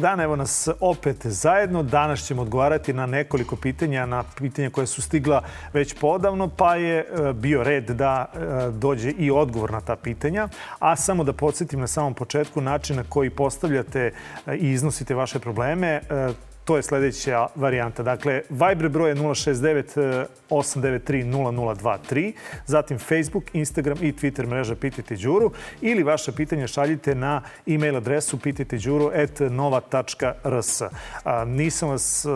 Dan, 0.00 0.20
evo 0.20 0.36
nas 0.36 0.68
opet 0.80 1.26
zajedno. 1.26 1.82
Danas 1.82 2.26
ćemo 2.26 2.42
odgovarati 2.42 2.92
na 2.92 3.06
nekoliko 3.06 3.56
pitanja, 3.56 4.06
na 4.06 4.24
pitanja 4.38 4.70
koje 4.70 4.86
su 4.86 5.02
stigla 5.02 5.42
već 5.72 5.94
podavno, 6.00 6.48
pa 6.48 6.76
je 6.76 6.98
e, 6.98 7.32
bio 7.32 7.64
red 7.64 7.84
da 7.84 8.26
e, 8.34 8.38
dođe 8.70 9.10
i 9.10 9.30
odgovor 9.30 9.72
na 9.72 9.80
ta 9.80 9.96
pitanja. 9.96 10.48
A 10.78 10.96
samo 10.96 11.24
da 11.24 11.32
podsjetim 11.32 11.80
na 11.80 11.86
samom 11.86 12.14
početku 12.14 12.60
način 12.60 12.96
na 12.96 13.04
koji 13.08 13.30
postavljate 13.30 14.12
e, 14.46 14.56
i 14.56 14.70
iznosite 14.70 15.14
vaše 15.14 15.38
probleme 15.38 16.00
to 16.70 16.76
je 16.76 16.82
sledeća 16.82 17.46
varijanta. 17.54 18.02
Dakle, 18.02 18.42
Viber 18.50 18.88
broj 18.88 19.10
je 19.10 19.16
069 19.16 20.26
893 20.50 21.24
0023, 21.24 22.32
zatim 22.66 22.98
Facebook, 22.98 23.44
Instagram 23.52 23.98
i 24.00 24.12
Twitter 24.12 24.46
mreža 24.46 24.74
Pitajte 24.74 25.16
Đuru 25.16 25.52
ili 25.80 26.02
vaše 26.02 26.32
pitanje 26.32 26.68
šaljite 26.68 27.14
na 27.14 27.42
e-mail 27.66 27.96
adresu 27.96 28.38
pitajteđuru.nova.rs. 28.38 30.82
Nisam 31.46 31.88
vas 31.88 32.26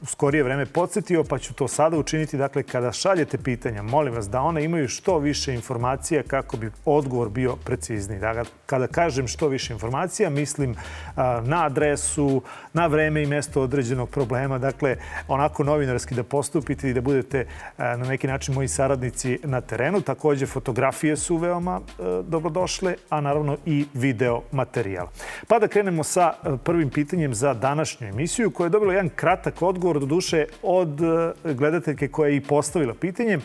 u 0.00 0.06
skorije 0.06 0.42
vreme 0.42 0.66
podsjetio, 0.66 1.24
pa 1.24 1.38
ću 1.38 1.54
to 1.54 1.68
sada 1.68 1.98
učiniti. 1.98 2.36
Dakle, 2.36 2.62
kada 2.62 2.92
šaljete 2.92 3.38
pitanja, 3.38 3.82
molim 3.82 4.14
vas 4.14 4.28
da 4.28 4.40
one 4.40 4.64
imaju 4.64 4.88
što 4.88 5.18
više 5.18 5.54
informacija 5.54 6.22
kako 6.22 6.56
bi 6.56 6.70
odgovor 6.84 7.28
bio 7.28 7.56
precizniji. 7.56 8.20
Dakle, 8.20 8.44
kada 8.66 8.86
kažem 8.86 9.28
što 9.28 9.48
više 9.48 9.72
informacija, 9.72 10.30
mislim 10.30 10.74
na 11.42 11.66
adresu, 11.66 12.42
na 12.72 12.86
vreme 12.86 13.22
i 13.22 13.26
mesto 13.26 13.62
određenog 13.80 14.10
problema. 14.10 14.58
Dakle, 14.58 14.96
onako 15.28 15.64
novinarski 15.64 16.14
da 16.14 16.22
postupite 16.22 16.90
i 16.90 16.94
da 16.94 17.00
budete 17.00 17.38
e, 17.38 17.46
na 17.78 18.08
neki 18.08 18.26
način 18.26 18.54
moji 18.54 18.68
saradnici 18.68 19.38
na 19.44 19.60
terenu. 19.60 20.00
Takođe, 20.00 20.46
fotografije 20.46 21.16
su 21.16 21.36
veoma 21.36 21.80
e, 21.80 22.02
dobrodošle, 22.22 22.94
a 23.10 23.20
naravno 23.20 23.56
i 23.66 23.86
video 23.94 24.42
materijal. 24.52 25.06
Pa 25.48 25.58
da 25.58 25.68
krenemo 25.68 26.04
sa 26.04 26.32
e, 26.32 26.56
prvim 26.64 26.90
pitanjem 26.90 27.34
za 27.34 27.54
današnju 27.54 28.08
emisiju, 28.08 28.50
koja 28.50 28.66
je 28.66 28.70
dobila 28.70 28.92
jedan 28.92 29.08
kratak 29.16 29.62
odgovor, 29.62 30.00
do 30.00 30.06
duše, 30.06 30.44
od 30.62 31.00
gledateljke 31.44 32.08
koja 32.08 32.28
je 32.28 32.36
i 32.36 32.40
postavila 32.40 32.94
pitanje, 32.94 33.38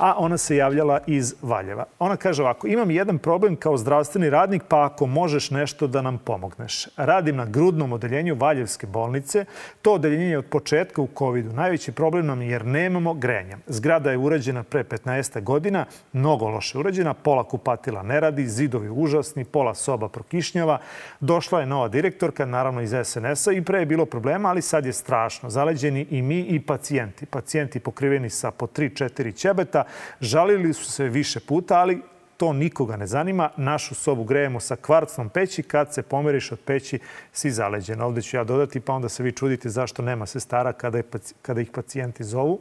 a 0.00 0.14
ona 0.18 0.38
se 0.38 0.56
javljala 0.56 1.00
iz 1.06 1.34
Valjeva. 1.42 1.84
Ona 1.98 2.16
kaže 2.16 2.42
ovako, 2.42 2.66
imam 2.66 2.90
jedan 2.90 3.18
problem 3.18 3.56
kao 3.56 3.76
zdravstveni 3.76 4.30
radnik, 4.30 4.62
pa 4.68 4.84
ako 4.84 5.06
možeš 5.06 5.50
nešto 5.50 5.86
da 5.86 6.02
nam 6.02 6.18
pomogneš. 6.18 6.88
Radim 6.96 7.36
na 7.36 7.44
grudnom 7.44 7.92
odeljenju 7.92 8.34
Valjevske 8.34 8.86
bolnice. 8.86 9.44
To 9.82 9.92
odeljenje 9.92 10.26
je 10.26 10.38
od 10.38 10.46
početka 10.46 11.02
u 11.02 11.08
COVID-u. 11.18 11.52
Najveći 11.52 11.92
problem 11.92 12.26
nam 12.26 12.42
je 12.42 12.48
jer 12.48 12.66
nemamo 12.66 13.14
grejanja. 13.14 13.58
Zgrada 13.66 14.10
je 14.10 14.18
urađena 14.18 14.62
pre 14.62 14.84
15 14.84 15.42
godina, 15.42 15.84
mnogo 16.12 16.48
loše 16.48 16.78
urađena, 16.78 17.14
pola 17.14 17.44
kupatila 17.44 18.02
ne 18.02 18.20
radi, 18.20 18.48
zidovi 18.48 18.90
užasni, 18.90 19.44
pola 19.44 19.74
soba 19.74 20.08
prokišnjava. 20.08 20.78
Došla 21.20 21.60
je 21.60 21.66
nova 21.66 21.88
direktorka, 21.88 22.46
naravno 22.46 22.80
iz 22.80 22.94
SNS-a 23.04 23.52
i 23.52 23.62
pre 23.62 23.78
je 23.78 23.86
bilo 23.86 24.06
problema, 24.06 24.48
ali 24.48 24.62
sad 24.62 24.86
je 24.86 24.92
strašno. 24.92 25.50
Zaleđeni 25.50 26.06
i 26.10 26.22
mi 26.22 26.40
i 26.40 26.60
pacijenti. 26.60 27.26
Pacijenti 27.26 27.80
pokriveni 27.80 28.30
sa 28.30 28.50
po 28.50 28.66
3-4 28.66 29.34
ćebeta, 29.34 29.84
Žalili 30.20 30.72
su 30.72 30.84
se 30.84 31.04
više 31.04 31.40
puta, 31.40 31.78
ali 31.78 32.02
to 32.36 32.52
nikoga 32.52 32.96
ne 32.96 33.06
zanima. 33.06 33.50
Našu 33.56 33.94
sobu 33.94 34.24
grejemo 34.24 34.60
sa 34.60 34.76
kvarcnom 34.76 35.28
peći. 35.28 35.62
Kad 35.62 35.94
se 35.94 36.02
pomeriš 36.02 36.52
od 36.52 36.60
peći, 36.64 36.98
si 37.32 37.50
zaleđen. 37.50 38.00
Ovde 38.00 38.22
ću 38.22 38.36
ja 38.36 38.44
dodati, 38.44 38.80
pa 38.80 38.92
onda 38.92 39.08
se 39.08 39.22
vi 39.22 39.32
čudite 39.32 39.68
zašto 39.68 40.02
nema 40.02 40.26
sestara 40.26 40.72
kada, 40.72 40.98
je, 40.98 41.04
kada 41.42 41.60
ih 41.60 41.70
pacijenti 41.70 42.24
zovu 42.24 42.60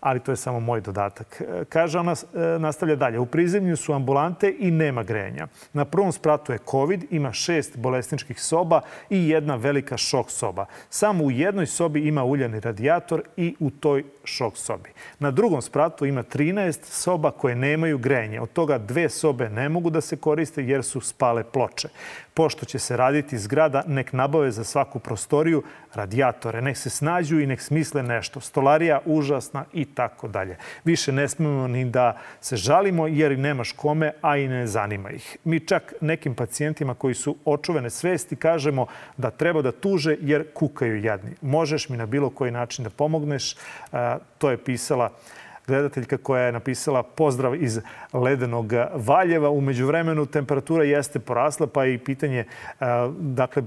ali 0.00 0.20
to 0.20 0.32
je 0.32 0.36
samo 0.36 0.60
moj 0.60 0.80
dodatak. 0.80 1.40
E, 1.40 1.64
kaže 1.64 1.98
ona, 1.98 2.12
e, 2.12 2.58
nastavlja 2.58 2.96
dalje. 2.96 3.18
U 3.18 3.26
prizemlju 3.26 3.76
su 3.76 3.92
ambulante 3.92 4.54
i 4.58 4.70
nema 4.70 5.02
grejanja. 5.02 5.46
Na 5.72 5.84
prvom 5.84 6.12
spratu 6.12 6.52
je 6.52 6.58
COVID, 6.70 7.04
ima 7.10 7.32
šest 7.32 7.76
bolesničkih 7.76 8.42
soba 8.42 8.80
i 9.10 9.28
jedna 9.28 9.56
velika 9.56 9.96
šok 9.96 10.30
soba. 10.30 10.66
Samo 10.90 11.24
u 11.24 11.30
jednoj 11.30 11.66
sobi 11.66 12.08
ima 12.08 12.24
uljani 12.24 12.60
radijator 12.60 13.22
i 13.36 13.54
u 13.60 13.70
toj 13.70 14.04
šok 14.24 14.56
sobi. 14.56 14.90
Na 15.18 15.30
drugom 15.30 15.62
spratu 15.62 16.06
ima 16.06 16.22
13 16.22 16.84
soba 16.84 17.30
koje 17.30 17.54
nemaju 17.54 17.98
grejanje. 17.98 18.40
Od 18.40 18.52
toga 18.52 18.78
dve 18.78 19.08
sobe 19.08 19.48
ne 19.48 19.68
mogu 19.68 19.90
da 19.90 20.00
se 20.00 20.16
koriste 20.16 20.64
jer 20.64 20.84
su 20.84 21.00
spale 21.00 21.44
ploče 21.44 21.88
pošto 22.38 22.66
će 22.66 22.78
se 22.78 22.96
raditi 22.96 23.38
zgrada, 23.38 23.82
nek 23.86 24.12
nabave 24.12 24.50
za 24.50 24.64
svaku 24.64 24.98
prostoriju 24.98 25.62
radijatore, 25.94 26.62
nek 26.62 26.76
se 26.76 26.90
snađu 26.90 27.40
i 27.40 27.46
nek 27.46 27.60
smisle 27.60 28.02
nešto. 28.02 28.40
Stolarija 28.40 29.00
užasna 29.04 29.64
i 29.72 29.84
tako 29.84 30.28
dalje. 30.28 30.56
Više 30.84 31.12
ne 31.12 31.28
smemo 31.28 31.68
ni 31.68 31.84
da 31.84 32.18
se 32.40 32.56
žalimo 32.56 33.06
jer 33.06 33.38
nemaš 33.38 33.72
kome, 33.72 34.12
a 34.22 34.36
i 34.36 34.48
ne 34.48 34.66
zanima 34.66 35.10
ih. 35.10 35.36
Mi 35.44 35.60
čak 35.60 35.94
nekim 36.00 36.34
pacijentima 36.34 36.94
koji 36.94 37.14
su 37.14 37.36
očuvene 37.44 37.90
svesti 37.90 38.36
kažemo 38.36 38.86
da 39.16 39.30
treba 39.30 39.62
da 39.62 39.72
tuže 39.72 40.16
jer 40.20 40.46
kukaju 40.54 41.02
jadni. 41.02 41.34
Možeš 41.42 41.88
mi 41.88 41.96
na 41.96 42.06
bilo 42.06 42.30
koji 42.30 42.50
način 42.50 42.84
da 42.84 42.90
pomogneš. 42.90 43.56
To 44.38 44.50
je 44.50 44.64
pisala 44.64 45.10
gledateljka 45.68 46.18
koja 46.18 46.42
je 46.42 46.52
napisala 46.52 47.02
pozdrav 47.02 47.62
iz 47.62 47.80
ledenog 48.12 48.72
Valjeva. 48.94 49.50
Umeđu 49.50 49.86
vremenu 49.86 50.26
temperatura 50.26 50.84
jeste 50.84 51.18
porasla, 51.18 51.66
pa 51.66 51.86
i 51.86 51.98
pitanje, 51.98 52.44
dakle, 53.18 53.62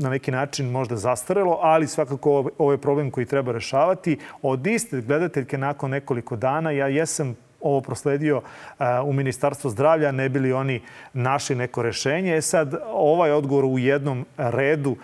na 0.00 0.10
neki 0.10 0.30
način 0.30 0.70
možda 0.70 0.96
zastarelo, 0.96 1.58
ali 1.62 1.86
svakako 1.86 2.50
ovo 2.58 2.72
je 2.72 2.78
problem 2.78 3.10
koji 3.10 3.26
treba 3.26 3.52
rešavati. 3.52 4.18
Od 4.42 4.66
iste 4.66 5.00
gledateljke 5.00 5.58
nakon 5.58 5.90
nekoliko 5.90 6.36
dana 6.36 6.70
ja 6.70 6.88
jesam 6.88 7.36
ovo 7.66 7.80
prosledio 7.80 8.42
u 9.04 9.12
Ministarstvo 9.12 9.70
zdravlja, 9.70 10.12
ne 10.12 10.28
bili 10.28 10.52
oni 10.52 10.80
našli 11.12 11.56
neko 11.56 11.82
rešenje. 11.82 12.36
E 12.36 12.42
sad, 12.42 12.74
ovaj 12.92 13.32
odgovor 13.32 13.64
u 13.64 13.78
jednom 13.78 14.26
redu 14.36 14.96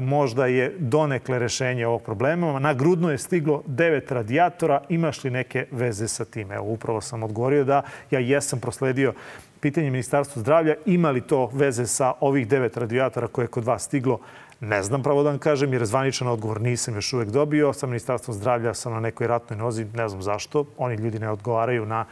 možda 0.00 0.46
je 0.46 0.74
donekle 0.78 1.38
rešenje 1.38 1.86
ovog 1.86 2.02
problema. 2.02 2.58
Na 2.58 2.74
grudno 2.74 3.10
je 3.10 3.18
stiglo 3.18 3.62
devet 3.66 4.12
radijatora. 4.12 4.80
Imaš 4.88 5.24
li 5.24 5.30
neke 5.30 5.66
veze 5.70 6.08
sa 6.08 6.24
tim? 6.24 6.52
Evo, 6.52 6.64
upravo 6.64 7.00
sam 7.00 7.22
odgovorio 7.22 7.64
da 7.64 7.82
ja 8.10 8.18
jesam 8.18 8.60
prosledio 8.60 9.14
pitanje 9.60 9.90
Ministarstva 9.90 10.40
zdravlja. 10.40 10.74
Ima 10.86 11.10
li 11.10 11.20
to 11.20 11.50
veze 11.52 11.86
sa 11.86 12.12
ovih 12.20 12.48
devet 12.48 12.76
radijatora 12.76 13.28
koje 13.28 13.44
je 13.44 13.48
kod 13.48 13.64
vas 13.64 13.82
stiglo? 13.82 14.20
Ne 14.64 14.82
znam 14.82 15.02
pravo 15.02 15.22
da 15.22 15.30
vam 15.30 15.38
kažem, 15.38 15.72
jer 15.72 15.84
zvaničan 15.84 16.28
odgovor 16.28 16.60
nisam 16.60 16.94
još 16.94 17.12
uvek 17.12 17.28
dobio. 17.28 17.72
Sa 17.72 17.86
ministarstvom 17.86 18.36
zdravlja 18.36 18.74
sam 18.74 18.92
na 18.92 19.00
nekoj 19.00 19.26
ratnoj 19.26 19.58
nozi, 19.58 19.84
ne 19.84 20.08
znam 20.08 20.22
zašto. 20.22 20.64
Oni 20.78 20.94
ljudi 20.94 21.18
ne 21.18 21.30
odgovaraju 21.30 21.86
na 21.86 22.04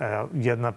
e, 0.00 0.22
jedna 0.34 0.72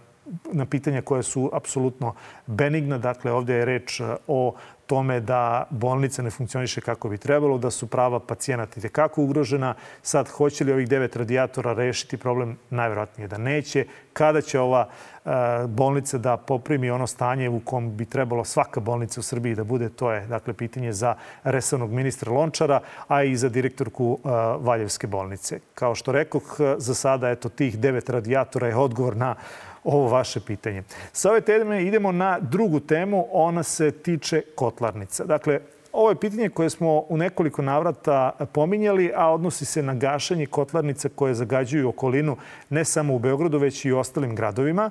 na 0.51 0.65
pitanja 0.65 1.01
koje 1.01 1.23
su 1.23 1.49
apsolutno 1.53 2.13
benigna. 2.47 2.97
Dakle, 2.97 3.31
ovde 3.31 3.53
je 3.53 3.65
reč 3.65 3.99
e, 3.99 4.03
o 4.27 4.55
tome 4.93 5.19
da 5.19 5.65
bolnica 5.69 6.21
ne 6.21 6.29
funkcioniše 6.29 6.81
kako 6.81 7.09
bi 7.09 7.17
trebalo, 7.17 7.57
da 7.57 7.71
su 7.71 7.87
prava 7.87 8.19
pacijenata 8.19 8.73
i 8.77 8.81
tekako 8.81 9.23
ugrožena. 9.23 9.73
Sad, 10.01 10.29
hoće 10.29 10.63
li 10.63 10.73
ovih 10.73 10.87
devet 10.89 11.15
radijatora 11.15 11.73
rešiti 11.73 12.17
problem? 12.17 12.57
Najverovatnije 12.69 13.27
da 13.27 13.37
neće. 13.37 13.85
Kada 14.13 14.41
će 14.41 14.59
ova 14.59 14.85
e, 14.85 15.29
bolnica 15.67 16.17
da 16.17 16.37
poprimi 16.37 16.91
ono 16.91 17.07
stanje 17.07 17.49
u 17.49 17.59
kom 17.59 17.89
bi 17.97 18.05
trebalo 18.05 18.45
svaka 18.45 18.79
bolnica 18.79 19.19
u 19.19 19.23
Srbiji 19.23 19.55
da 19.55 19.63
bude, 19.63 19.89
to 19.89 20.11
je 20.11 20.27
dakle 20.27 20.53
pitanje 20.53 20.93
za 20.93 21.15
resornog 21.43 21.91
ministra 21.91 22.31
Lončara, 22.31 22.79
a 23.07 23.23
i 23.23 23.35
za 23.35 23.49
direktorku 23.49 24.19
e, 24.21 24.29
Valjevske 24.59 25.07
bolnice. 25.07 25.59
Kao 25.73 25.95
što 25.95 26.11
rekoh, 26.11 26.57
za 26.77 26.93
sada 26.93 27.29
eto 27.29 27.49
tih 27.49 27.79
devet 27.79 28.09
radijatora 28.09 28.67
je 28.67 28.75
odgovor 28.75 29.17
na 29.17 29.35
ovo 29.83 30.07
vaše 30.07 30.39
pitanje. 30.39 30.83
Sa 31.11 31.29
ove 31.29 31.41
teme 31.41 31.83
idemo 31.83 32.11
na 32.11 32.39
drugu 32.39 32.79
temu, 32.79 33.27
ona 33.31 33.63
se 33.63 33.91
tiče 33.91 34.41
kotlarnica. 34.55 35.25
Dakle, 35.25 35.59
Ovo 35.93 36.09
je 36.09 36.15
pitanje 36.15 36.49
koje 36.49 36.69
smo 36.69 37.05
u 37.09 37.17
nekoliko 37.17 37.61
navrata 37.61 38.31
pominjali, 38.53 39.11
a 39.15 39.33
odnosi 39.33 39.65
se 39.65 39.83
na 39.83 39.93
gašanje 39.93 40.45
kotlarnica 40.45 41.09
koje 41.15 41.33
zagađuju 41.33 41.89
okolinu 41.89 42.37
ne 42.69 42.85
samo 42.85 43.15
u 43.15 43.19
Beogradu, 43.19 43.57
već 43.57 43.85
i 43.85 43.91
u 43.91 43.99
ostalim 43.99 44.35
gradovima. 44.35 44.89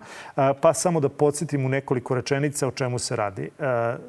Pa 0.60 0.74
samo 0.74 1.00
da 1.00 1.08
podsjetim 1.08 1.66
u 1.66 1.68
nekoliko 1.68 2.14
rečenica 2.14 2.68
o 2.68 2.70
čemu 2.70 2.98
se 2.98 3.16
radi. 3.16 3.50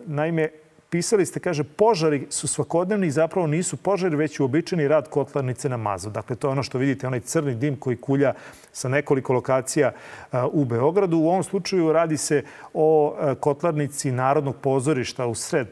Naime, 0.06 0.50
pisali 0.94 1.26
ste, 1.26 1.40
kaže, 1.40 1.64
požari 1.64 2.28
su 2.30 2.48
svakodnevni 2.48 3.08
i 3.08 3.12
zapravo 3.12 3.48
nisu 3.48 3.78
požari, 3.78 4.16
već 4.16 4.40
uobičajeni 4.40 4.88
rad 4.88 5.10
kotlarnice 5.10 5.70
na 5.70 5.78
mazu. 5.78 6.10
Dakle, 6.10 6.36
to 6.36 6.48
je 6.48 6.52
ono 6.52 6.64
što 6.64 6.78
vidite, 6.78 7.08
onaj 7.08 7.20
crni 7.20 7.56
dim 7.56 7.76
koji 7.76 7.98
kulja 7.98 8.34
sa 8.72 8.90
nekoliko 8.90 9.34
lokacija 9.34 9.92
u 10.52 10.66
Beogradu. 10.66 11.18
U 11.18 11.28
ovom 11.30 11.44
slučaju 11.44 11.94
radi 11.94 12.18
se 12.18 12.44
o 12.74 13.16
kotlarnici 13.40 14.12
Narodnog 14.12 14.56
pozorišta 14.56 15.26
u 15.26 15.36
sred 15.36 15.68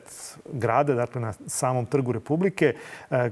grada, 0.54 0.94
dakle 0.94 1.22
na 1.22 1.34
samom 1.48 1.86
trgu 1.86 2.12
Republike. 2.12 2.74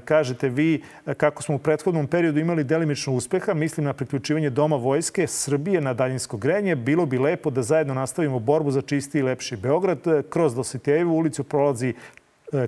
Kažete 0.04 0.48
vi 0.48 0.82
kako 1.16 1.42
smo 1.42 1.54
u 1.54 1.58
prethodnom 1.58 2.06
periodu 2.06 2.40
imali 2.40 2.64
delimično 2.64 3.12
uspeha, 3.12 3.54
mislim 3.54 3.86
na 3.86 3.92
priključivanje 3.92 4.50
Doma 4.50 4.76
vojske 4.76 5.26
Srbije 5.26 5.80
na 5.80 5.94
daljinsko 5.94 6.36
grenje. 6.36 6.76
Bilo 6.76 7.06
bi 7.06 7.18
lepo 7.18 7.50
da 7.50 7.62
zajedno 7.62 7.94
nastavimo 7.94 8.38
borbu 8.38 8.70
za 8.70 8.82
čisti 8.82 9.18
i 9.18 9.22
lepši 9.22 9.56
Beograd. 9.56 9.98
Kroz 10.30 10.54
Dositejevu 10.54 11.16
ulicu 11.16 11.44
prolazi 11.44 11.79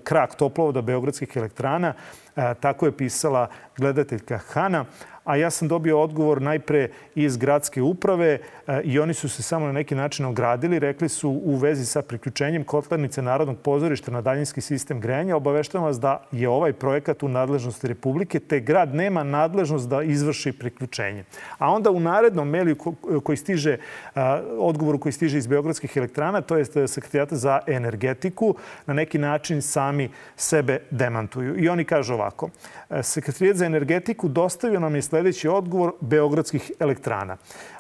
krak 0.05 0.35
toplovoda 0.39 0.83
Beogradskih 0.83 1.37
elektrana. 1.37 1.95
Tako 2.61 2.87
je 2.87 2.97
pisala 2.97 3.49
gledateljka 3.77 4.39
Hana 4.53 4.85
a 5.25 5.37
ja 5.37 5.51
sam 5.51 5.69
dobio 5.69 6.01
odgovor 6.01 6.43
najpre 6.43 6.89
iz 7.15 7.37
gradske 7.37 7.83
uprave 7.83 8.39
e, 8.67 8.81
i 8.85 8.99
oni 8.99 9.15
su 9.15 9.29
se 9.29 9.43
samo 9.43 9.67
na 9.67 9.73
neki 9.73 9.95
način 9.95 10.25
ogradili. 10.25 10.79
Rekli 10.79 11.09
su 11.09 11.31
u 11.31 11.57
vezi 11.57 11.87
sa 11.87 12.03
priključenjem 12.03 12.65
kotlarnice 12.65 13.23
Narodnog 13.23 13.59
pozorišta 13.59 14.11
na 14.11 14.21
daljinski 14.21 14.61
sistem 14.61 15.01
grejanja. 15.01 15.37
Obaveštavam 15.37 15.87
vas 15.87 16.01
da 16.01 16.25
je 16.33 16.49
ovaj 16.49 16.73
projekat 16.73 17.23
u 17.23 17.29
nadležnosti 17.29 17.89
Republike, 17.89 18.41
te 18.41 18.61
grad 18.61 18.95
nema 18.95 19.23
nadležnost 19.23 19.89
da 19.89 20.03
izvrši 20.03 20.53
priključenje. 20.53 21.25
A 21.59 21.71
onda 21.71 21.91
u 21.91 22.01
narednom 22.01 22.49
mailu 22.49 22.75
koji 23.25 23.37
stiže, 23.37 23.73
e, 23.73 23.79
odgovoru 24.59 24.99
koji 24.99 25.13
stiže 25.13 25.39
iz 25.39 25.47
Beogradskih 25.47 25.97
elektrana, 25.97 26.41
to 26.41 26.57
je 26.57 26.89
sekretarijata 26.89 27.37
za 27.37 27.61
energetiku, 27.67 28.55
na 28.87 28.95
neki 28.95 29.19
način 29.19 29.63
sami 29.63 30.11
sebe 30.37 30.79
demantuju. 30.91 31.65
I 31.65 31.69
oni 31.69 31.85
kažu 31.85 32.15
ovako. 32.15 32.51
E, 32.91 33.03
sekretarijat 33.03 33.57
za 33.57 33.67
energetiku 33.67 34.29
dostavio 34.29 34.81
nam 34.81 34.95
je 34.95 35.03
sledeći 35.13 35.49
odgovor 35.49 35.93
Beogradskih 36.01 36.73
elektrana. 36.81 37.37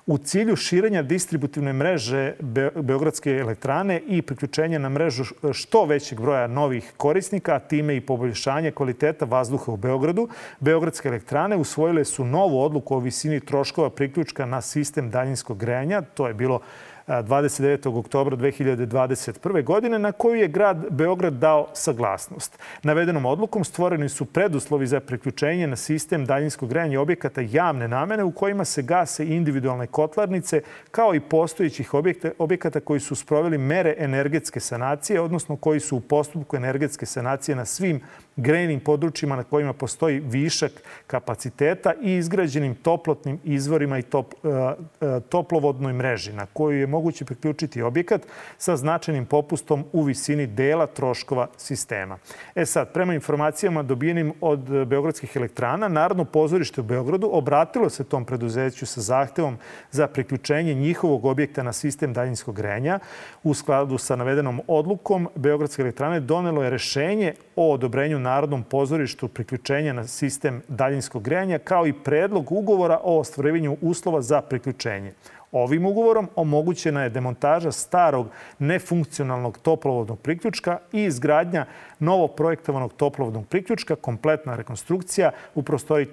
U 0.06 0.18
cilju 0.18 0.56
širenja 0.56 1.02
distributivne 1.02 1.72
mreže 1.72 2.34
Beogradske 2.74 3.30
elektrane 3.30 4.00
i 4.06 4.22
priključenja 4.22 4.78
na 4.78 4.88
mrežu 4.88 5.24
što 5.52 5.84
većeg 5.84 6.20
broja 6.20 6.46
novih 6.46 6.92
korisnika, 6.96 7.54
a 7.54 7.58
time 7.58 7.96
i 7.96 8.00
poboljšanje 8.00 8.70
kvaliteta 8.70 9.24
vazduha 9.24 9.72
u 9.72 9.76
Beogradu, 9.76 10.28
Beogradske 10.60 11.08
elektrane 11.08 11.56
usvojile 11.56 12.04
su 12.04 12.24
novu 12.24 12.60
odluku 12.60 12.96
o 12.96 12.98
visini 12.98 13.40
troškova 13.40 13.90
priključka 13.90 14.46
na 14.46 14.60
sistem 14.60 15.10
daljinskog 15.10 15.58
grejanja. 15.58 16.02
To 16.02 16.28
je 16.28 16.34
bilo 16.34 16.60
29. 17.06 17.98
oktobra 17.98 18.36
2021. 18.36 19.64
godine 19.64 19.98
na 19.98 20.12
koju 20.12 20.34
je 20.34 20.48
grad 20.48 20.84
Beograd 20.90 21.32
dao 21.32 21.68
saglasnost. 21.72 22.58
Navedenom 22.82 23.26
odlukom 23.26 23.64
stvoreni 23.64 24.08
su 24.08 24.24
preduslovi 24.24 24.86
za 24.86 25.00
priključenje 25.00 25.66
na 25.66 25.76
sistem 25.76 26.26
daljinskog 26.26 26.68
grejanja 26.68 27.00
objekata 27.00 27.40
javne 27.40 27.88
namene 27.88 28.24
u 28.24 28.30
kojima 28.30 28.64
se 28.64 28.82
gase 28.82 29.26
individualne 29.26 29.86
kotlarnice 29.86 30.62
kao 30.90 31.14
i 31.14 31.20
postojećih 31.20 31.90
objekata 32.38 32.80
koji 32.80 33.00
su 33.00 33.14
sproveli 33.14 33.58
mere 33.58 33.94
energetske 33.98 34.60
sanacije, 34.60 35.20
odnosno 35.20 35.56
koji 35.56 35.80
su 35.80 35.96
u 35.96 36.00
postupku 36.00 36.56
energetske 36.56 37.06
sanacije 37.06 37.56
na 37.56 37.64
svim 37.64 38.00
grejnim 38.36 38.80
područjima 38.80 39.36
na 39.36 39.44
kojima 39.44 39.72
postoji 39.72 40.20
višak 40.20 40.72
kapaciteta 41.06 41.92
i 42.02 42.14
izgrađenim 42.16 42.74
toplotnim 42.74 43.38
izvorima 43.44 43.98
i 43.98 44.02
top, 44.02 44.34
e, 44.44 44.48
e, 44.48 45.20
toplovodnoj 45.20 45.92
mreži 45.92 46.32
na 46.32 46.46
koju 46.46 46.80
je 46.80 46.86
moguće 46.92 47.24
priključiti 47.24 47.82
objekat 47.82 48.26
sa 48.58 48.76
značajnim 48.76 49.26
popustom 49.26 49.84
u 49.92 50.02
visini 50.02 50.46
dela 50.46 50.86
troškova 50.86 51.46
sistema. 51.56 52.18
E 52.54 52.66
sad, 52.66 52.92
prema 52.92 53.14
informacijama 53.14 53.82
dobijenim 53.82 54.32
od 54.40 54.86
Beogradskih 54.86 55.36
elektrana, 55.36 55.88
Narodno 55.88 56.24
pozorište 56.24 56.80
u 56.80 56.84
Beogradu 56.84 57.30
obratilo 57.32 57.90
se 57.90 58.04
tom 58.04 58.24
preduzeću 58.24 58.86
sa 58.86 59.00
zahtevom 59.00 59.58
za 59.90 60.06
priključenje 60.06 60.74
njihovog 60.74 61.24
objekta 61.24 61.62
na 61.62 61.72
sistem 61.72 62.12
daljinskog 62.12 62.56
grejanja. 62.56 62.98
U 63.42 63.54
skladu 63.54 63.98
sa 63.98 64.16
navedenom 64.16 64.60
odlukom, 64.66 65.28
Beogradske 65.34 65.82
elektrane 65.82 66.20
donelo 66.20 66.62
je 66.62 66.70
rešenje 66.70 67.34
o 67.56 67.72
odobrenju 67.72 68.18
Narodnom 68.18 68.62
pozorištu 68.62 69.28
priključenja 69.28 69.92
na 69.92 70.06
sistem 70.06 70.62
daljinskog 70.68 71.22
grejanja, 71.22 71.58
kao 71.58 71.86
i 71.86 71.92
predlog 71.92 72.52
ugovora 72.52 73.00
o 73.02 73.18
ostvarivanju 73.18 73.76
uslova 73.80 74.22
za 74.22 74.40
priključenje. 74.40 75.12
Ovim 75.52 75.86
ugovorom 75.86 76.28
omogućena 76.36 77.02
je 77.02 77.10
demontaža 77.10 77.72
starog 77.72 78.26
nefunkcionalnog 78.58 79.58
toplovodnog 79.58 80.18
priključka 80.18 80.78
i 80.92 81.02
izgradnja 81.02 81.66
novo 81.98 82.28
projektovanog 82.28 82.92
toplovodnog 82.92 83.46
priključka, 83.46 83.96
kompletna 83.96 84.56
rekonstrukcija 84.56 85.30
u 85.54 85.62
prostoriji 85.62 86.08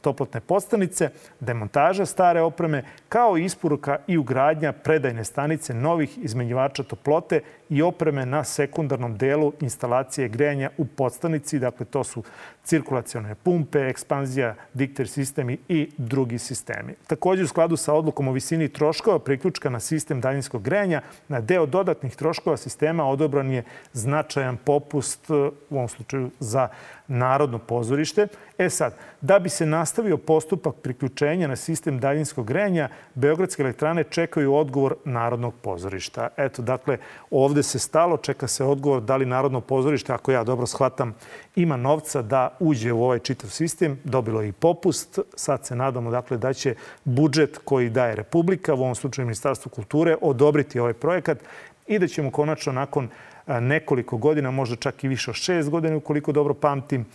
toplotne 0.00 0.40
postanice, 0.40 1.10
demontaža 1.40 2.06
stare 2.06 2.40
opreme, 2.40 2.84
kao 3.08 3.38
i 3.38 3.44
isporuka 3.44 3.98
i 4.06 4.18
ugradnja 4.18 4.72
predajne 4.72 5.24
stanice 5.24 5.74
novih 5.74 6.18
izmenjivača 6.18 6.82
toplote 6.82 7.40
i 7.68 7.82
opreme 7.82 8.26
na 8.26 8.44
sekundarnom 8.44 9.16
delu 9.16 9.52
instalacije 9.60 10.28
grejanja 10.28 10.70
u 10.78 10.86
podstanici. 10.86 11.58
Dakle, 11.58 11.86
to 11.86 12.04
su 12.04 12.22
cirkulacione 12.64 13.34
pumpe, 13.34 13.78
ekspanzija, 13.78 14.54
dikter 14.74 15.08
sistemi 15.08 15.58
i 15.68 15.90
drugi 15.96 16.38
sistemi. 16.38 16.94
Takođe, 17.06 17.44
u 17.44 17.46
skladu 17.46 17.76
sa 17.76 17.94
odlukom 17.94 18.28
o 18.28 18.32
visini 18.32 18.68
troškova 18.78 19.18
priključka 19.18 19.70
na 19.70 19.80
sistem 19.80 20.20
daljinskog 20.20 20.62
grejanja, 20.62 21.02
na 21.28 21.40
deo 21.40 21.66
dodatnih 21.66 22.16
troškova 22.16 22.56
sistema 22.56 23.04
odobran 23.04 23.50
je 23.50 23.64
značajan 23.92 24.56
popust 24.56 25.30
u 25.30 25.52
ovom 25.70 25.88
slučaju 25.88 26.30
za 26.40 26.68
Narodno 27.08 27.58
pozorište. 27.58 28.26
E 28.58 28.70
sad, 28.70 28.94
da 29.20 29.38
bi 29.38 29.48
se 29.48 29.66
nastavio 29.66 30.16
postupak 30.16 30.74
priključenja 30.82 31.48
na 31.48 31.56
sistem 31.56 31.98
daljinskog 31.98 32.46
grejanja, 32.46 32.88
Beogradske 33.14 33.62
elektrane 33.62 34.04
čekaju 34.04 34.54
odgovor 34.54 34.96
Narodnog 35.04 35.54
pozorišta. 35.62 36.28
Eto, 36.36 36.62
dakle, 36.62 36.98
ovde 37.30 37.62
se 37.62 37.78
stalo, 37.78 38.16
čeka 38.16 38.46
se 38.46 38.64
odgovor 38.64 39.02
da 39.02 39.16
li 39.16 39.26
Narodno 39.26 39.60
pozorište, 39.60 40.12
ako 40.12 40.32
ja 40.32 40.44
dobro 40.44 40.66
shvatam, 40.66 41.14
ima 41.56 41.76
novca 41.76 42.22
da 42.22 42.56
uđe 42.60 42.92
u 42.92 43.04
ovaj 43.04 43.18
čitav 43.18 43.50
sistem. 43.50 43.98
Dobilo 44.04 44.42
je 44.42 44.48
i 44.48 44.52
popust. 44.52 45.18
Sad 45.34 45.66
se 45.66 45.76
nadamo 45.76 46.10
dakle, 46.10 46.36
da 46.36 46.52
će 46.52 46.74
budžet 47.04 47.58
koji 47.64 47.90
daje 47.90 48.16
Republika, 48.16 48.67
u 48.74 48.82
ovom 48.82 48.94
slučaju 48.94 49.26
Ministarstvo 49.26 49.70
kulture, 49.70 50.16
odobriti 50.20 50.80
ovaj 50.80 50.92
projekat 50.92 51.38
i 51.86 51.98
da 51.98 52.06
ćemo 52.06 52.30
konačno 52.30 52.72
nakon 52.72 53.08
nekoliko 53.46 54.16
godina, 54.16 54.50
možda 54.50 54.76
čak 54.76 55.04
i 55.04 55.08
više 55.08 55.30
od 55.30 55.36
šest 55.36 55.70
godina, 55.70 55.96
ukoliko 55.96 56.32
dobro 56.32 56.54
pamtim, 56.54 57.06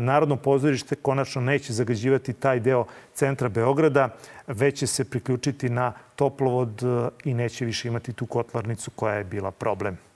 Narodno 0.00 0.36
pozorište 0.36 0.94
konačno 0.94 1.42
neće 1.42 1.72
zagađivati 1.72 2.32
taj 2.32 2.60
deo 2.60 2.84
centra 3.14 3.48
Beograda, 3.48 4.08
već 4.46 4.78
će 4.78 4.86
se 4.86 5.04
priključiti 5.04 5.68
na 5.68 5.92
toplovod 6.16 6.82
i 7.24 7.34
neće 7.34 7.64
više 7.64 7.88
imati 7.88 8.12
tu 8.12 8.26
kotlarnicu 8.26 8.90
koja 8.90 9.14
je 9.14 9.24
bila 9.24 9.50
problem. 9.50 10.07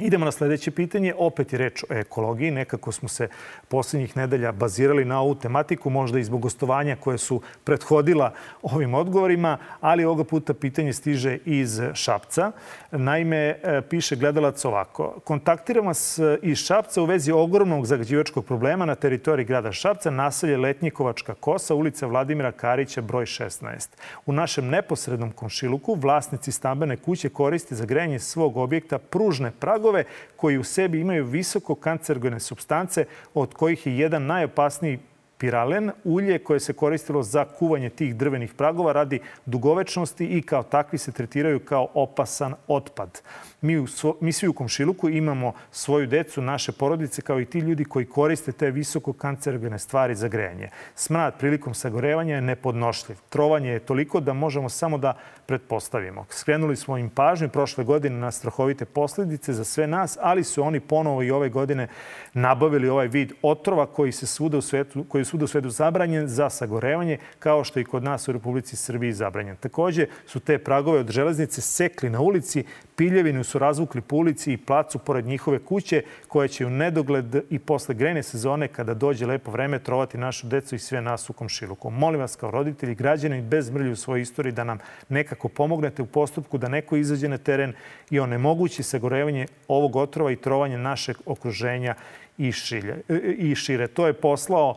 Idemo 0.00 0.24
na 0.24 0.32
sledeće 0.32 0.70
pitanje. 0.70 1.14
Opet 1.18 1.52
je 1.52 1.58
reč 1.58 1.84
o 1.90 1.94
ekologiji. 1.94 2.50
Nekako 2.50 2.92
smo 2.92 3.08
se 3.08 3.28
poslednjih 3.68 4.16
nedelja 4.16 4.52
bazirali 4.52 5.04
na 5.04 5.20
ovu 5.20 5.34
tematiku, 5.34 5.90
možda 5.90 6.18
i 6.18 6.24
zbog 6.24 6.40
gostovanja 6.40 6.96
koje 6.96 7.18
su 7.18 7.40
prethodila 7.64 8.32
ovim 8.62 8.94
odgovorima, 8.94 9.58
ali 9.80 10.04
ovoga 10.04 10.24
puta 10.24 10.54
pitanje 10.54 10.92
stiže 10.92 11.38
iz 11.44 11.80
Šapca. 11.94 12.52
Naime, 12.90 13.36
e, 13.36 13.82
piše 13.90 14.16
gledalac 14.16 14.64
ovako. 14.64 15.20
Kontaktiram 15.24 15.86
vas 15.86 16.18
iz 16.42 16.58
Šapca 16.58 17.02
u 17.02 17.04
vezi 17.04 17.32
ogromnog 17.32 17.86
zagađivačkog 17.86 18.44
problema 18.44 18.84
na 18.84 18.94
teritoriji 18.94 19.46
grada 19.46 19.72
Šapca, 19.72 20.10
naselje 20.10 20.56
Letnjikovačka 20.56 21.34
kosa, 21.34 21.74
ulica 21.74 22.06
Vladimira 22.06 22.52
Karića, 22.52 23.00
broj 23.00 23.24
16. 23.24 23.88
U 24.26 24.32
našem 24.32 24.68
neposrednom 24.68 25.32
komšiluku 25.32 25.94
vlasnici 25.94 26.52
stambene 26.52 26.96
kuće 26.96 27.28
koriste 27.28 27.74
za 27.74 27.84
grejanje 27.84 28.18
svog 28.18 28.56
objekta 28.56 28.98
pružne 28.98 29.50
pragove 29.50 29.87
pragove 29.88 30.04
koji 30.36 30.58
u 30.58 30.64
sebi 30.64 31.00
imaju 31.00 31.24
visoko 31.24 31.74
kancerogene 31.74 32.40
substance, 32.40 33.04
od 33.34 33.54
kojih 33.54 33.86
je 33.86 33.98
jedan 33.98 34.26
najopasniji 34.26 34.98
piralen, 35.38 35.90
ulje 36.04 36.38
koje 36.38 36.60
se 36.60 36.72
koristilo 36.72 37.22
za 37.22 37.44
kuvanje 37.44 37.90
tih 37.90 38.16
drvenih 38.16 38.54
pragova 38.54 38.92
radi 38.92 39.20
dugovečnosti 39.46 40.26
i 40.26 40.42
kao 40.42 40.62
takvi 40.62 40.98
se 40.98 41.12
tretiraju 41.12 41.60
kao 41.60 41.88
opasan 41.94 42.54
otpad. 42.68 43.22
Mi, 43.60 43.78
u, 43.78 43.86
mi 44.20 44.32
svi 44.32 44.48
u 44.48 44.52
komšiluku 44.52 45.08
imamo 45.08 45.52
svoju 45.70 46.06
decu, 46.06 46.42
naše 46.42 46.72
porodice, 46.72 47.22
kao 47.22 47.40
i 47.40 47.44
ti 47.44 47.58
ljudi 47.58 47.84
koji 47.84 48.06
koriste 48.06 48.52
te 48.52 48.70
visoko 48.70 49.12
kancerogene 49.12 49.78
stvari 49.78 50.14
za 50.14 50.28
grejanje. 50.28 50.68
Smrad 50.94 51.38
prilikom 51.38 51.74
sagorevanja 51.74 52.34
je 52.34 52.40
nepodnošljiv. 52.40 53.16
Trovanje 53.28 53.70
je 53.70 53.78
toliko 53.80 54.20
da 54.20 54.32
možemo 54.32 54.68
samo 54.68 54.98
da 54.98 55.16
pretpostavimo. 55.46 56.26
Skrenuli 56.30 56.76
smo 56.76 56.98
im 56.98 57.10
pažnju 57.10 57.48
prošle 57.48 57.84
godine 57.84 58.16
na 58.16 58.30
strahovite 58.30 58.84
posljedice 58.84 59.52
za 59.52 59.64
sve 59.64 59.86
nas, 59.86 60.18
ali 60.20 60.44
su 60.44 60.62
oni 60.62 60.80
ponovo 60.80 61.22
i 61.22 61.30
ove 61.30 61.48
godine 61.48 61.88
nabavili 62.34 62.88
ovaj 62.88 63.08
vid 63.08 63.32
otrova 63.42 63.86
koji 63.86 64.12
se 64.12 64.26
svuda 64.26 64.58
u 64.58 64.62
svetu, 64.62 65.04
koji 65.08 65.24
svuda 65.24 65.44
u 65.44 65.48
svetu 65.48 65.70
zabranjen 65.70 66.28
za 66.28 66.50
sagorevanje, 66.50 67.18
kao 67.38 67.64
što 67.64 67.80
i 67.80 67.84
kod 67.84 68.02
nas 68.02 68.28
u 68.28 68.32
Republici 68.32 68.76
Srbiji 68.76 69.12
zabranjen. 69.12 69.56
Takođe 69.56 70.06
su 70.26 70.40
te 70.40 70.58
pragove 70.58 71.00
od 71.00 71.10
železnice 71.10 71.60
sekli 71.60 72.10
na 72.10 72.20
ulici, 72.20 72.64
piljevinu 72.96 73.44
su 73.48 73.58
razvukli 73.58 74.00
po 74.00 74.16
ulici 74.16 74.52
i 74.52 74.56
placu 74.56 74.98
pored 74.98 75.26
njihove 75.26 75.58
kuće, 75.58 76.02
koje 76.28 76.48
će 76.48 76.66
u 76.66 76.70
nedogled 76.70 77.36
i 77.50 77.58
posle 77.58 77.94
grejne 77.94 78.22
sezone, 78.22 78.68
kada 78.68 78.94
dođe 78.94 79.26
lepo 79.26 79.50
vreme, 79.50 79.78
trovati 79.78 80.18
našu 80.18 80.46
decu 80.46 80.74
i 80.74 80.78
sve 80.78 81.00
nas 81.00 81.30
u 81.30 81.32
komšiluku. 81.32 81.90
Molim 81.90 82.20
vas 82.20 82.36
kao 82.36 82.50
roditelji, 82.50 82.94
građani, 82.94 83.42
bez 83.42 83.70
mrlju 83.70 83.92
u 83.92 83.96
svojoj 83.96 84.22
istoriji, 84.22 84.52
da 84.52 84.64
nam 84.64 84.78
nekako 85.08 85.48
pomognete 85.48 86.02
u 86.02 86.06
postupku, 86.06 86.58
da 86.58 86.68
neko 86.68 86.96
izađe 86.96 87.28
na 87.28 87.38
teren 87.38 87.72
i 88.10 88.20
onemogući 88.20 88.82
sagorevanje 88.82 89.46
ovog 89.68 89.96
otrova 89.96 90.32
i 90.32 90.36
trovanje 90.36 90.78
našeg 90.78 91.16
okruženja 91.26 91.94
i, 92.38 92.52
šilje, 92.52 93.02
i 93.38 93.54
šire. 93.54 93.86
To 93.86 94.06
je 94.06 94.12
poslao 94.12 94.76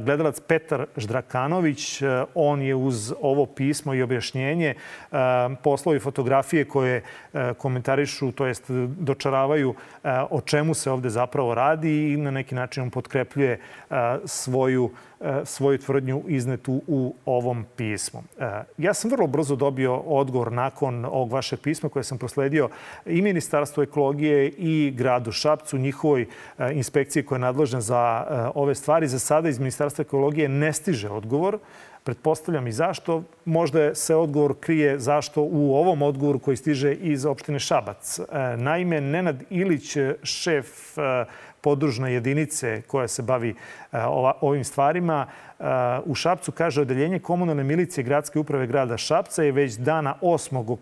gledalac 0.00 0.40
Petar 0.40 0.86
Ždrakanović. 0.96 2.02
On 2.34 2.62
je 2.62 2.74
uz 2.74 3.14
ovo 3.20 3.46
pismo 3.46 3.94
i 3.94 4.02
objašnjenje 4.02 4.74
poslao 5.62 5.94
i 5.94 6.00
fotografije 6.00 6.64
koje 6.64 7.02
komentarišu, 7.58 8.32
to 8.32 8.46
jest 8.46 8.64
dočaravaju 8.98 9.74
o 10.30 10.40
čemu 10.40 10.74
se 10.74 10.90
ovde 10.90 11.10
zapravo 11.10 11.54
radi 11.54 12.12
i 12.12 12.16
na 12.16 12.30
neki 12.30 12.54
način 12.54 12.82
on 12.82 12.90
potkrepljuje 12.90 13.60
svoju 14.24 14.90
svoju 15.44 15.78
tvrdnju 15.78 16.22
iznetu 16.28 16.82
u 16.86 17.14
ovom 17.24 17.64
pismu. 17.76 18.22
Ja 18.78 18.94
sam 18.94 19.10
vrlo 19.10 19.26
brzo 19.26 19.56
dobio 19.56 19.96
odgovor 19.96 20.52
nakon 20.52 21.04
ovog 21.04 21.32
vašeg 21.32 21.60
pisma 21.60 21.88
koje 21.88 22.04
sam 22.04 22.18
prosledio 22.18 22.68
i 23.06 23.22
Ministarstvu 23.22 23.82
ekologije 23.82 24.48
i 24.48 24.92
gradu 24.96 25.32
Šapcu, 25.32 25.78
njihovoj 25.78 26.26
inspekciji 26.72 27.22
koja 27.22 27.36
je 27.36 27.40
nadložna 27.40 27.80
za 27.80 28.26
ove 28.54 28.74
stvari. 28.74 29.08
Za 29.08 29.18
sada 29.18 29.49
iz 29.50 29.58
Ministarstva 29.58 30.02
ekologije 30.02 30.48
ne 30.48 30.72
stiže 30.72 31.08
odgovor. 31.08 31.58
Pretpostavljam 32.04 32.66
i 32.66 32.72
zašto. 32.72 33.22
Možda 33.44 33.94
se 33.94 34.14
odgovor 34.14 34.54
krije 34.60 34.98
zašto 34.98 35.42
u 35.42 35.76
ovom 35.76 36.02
odgovoru 36.02 36.38
koji 36.38 36.56
stiže 36.56 36.94
iz 36.94 37.26
opštine 37.26 37.58
Šabac. 37.58 38.18
E, 38.18 38.24
naime, 38.56 39.00
Nenad 39.00 39.42
Ilić, 39.50 39.96
šef 40.22 40.98
e, 40.98 41.24
podružne 41.60 42.12
jedinice 42.12 42.82
koja 42.86 43.08
se 43.08 43.22
bavi 43.22 43.50
e, 43.50 43.54
ovim 44.40 44.64
stvarima, 44.64 45.26
u 46.04 46.14
Šapcu 46.14 46.52
kaže 46.52 46.80
odeljenje 46.80 47.18
komunalne 47.18 47.64
milicije 47.64 48.04
Gradske 48.04 48.38
uprave 48.38 48.66
grada 48.66 48.96
Šapca 48.96 49.42
je 49.42 49.52
već 49.52 49.74
dana 49.74 50.14
8 50.22 50.76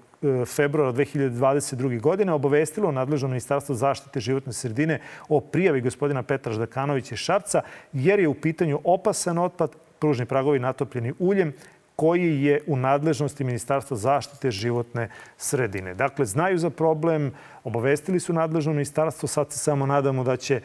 februara 0.46 0.92
2022. 0.92 2.00
godine 2.00 2.32
obavestilo 2.32 2.92
nadležno 2.92 3.28
Ministarstvo 3.28 3.74
zaštite 3.74 4.20
životne 4.20 4.52
sredine 4.52 5.00
o 5.28 5.40
prijavi 5.40 5.80
gospodina 5.80 6.22
Petra 6.22 6.52
Ždakanovića 6.52 7.14
iz 7.14 7.18
Šapca, 7.18 7.62
jer 7.92 8.20
je 8.20 8.28
u 8.28 8.34
pitanju 8.34 8.80
opasan 8.84 9.38
otpad, 9.38 9.70
pružni 9.98 10.26
pragovi 10.26 10.58
natopljeni 10.58 11.12
uljem, 11.18 11.52
koji 11.96 12.42
je 12.42 12.60
u 12.66 12.76
nadležnosti 12.76 13.44
Ministarstva 13.44 13.96
zaštite 13.96 14.50
životne 14.50 15.08
sredine. 15.36 15.94
Dakle, 15.94 16.26
znaju 16.26 16.58
za 16.58 16.70
problem, 16.70 17.32
obavestili 17.64 18.20
su 18.20 18.32
nadležno 18.32 18.72
ministarstvo, 18.72 19.28
sad 19.28 19.52
se 19.52 19.58
samo 19.58 19.86
nadamo 19.86 20.24
da 20.24 20.36
će 20.36 20.60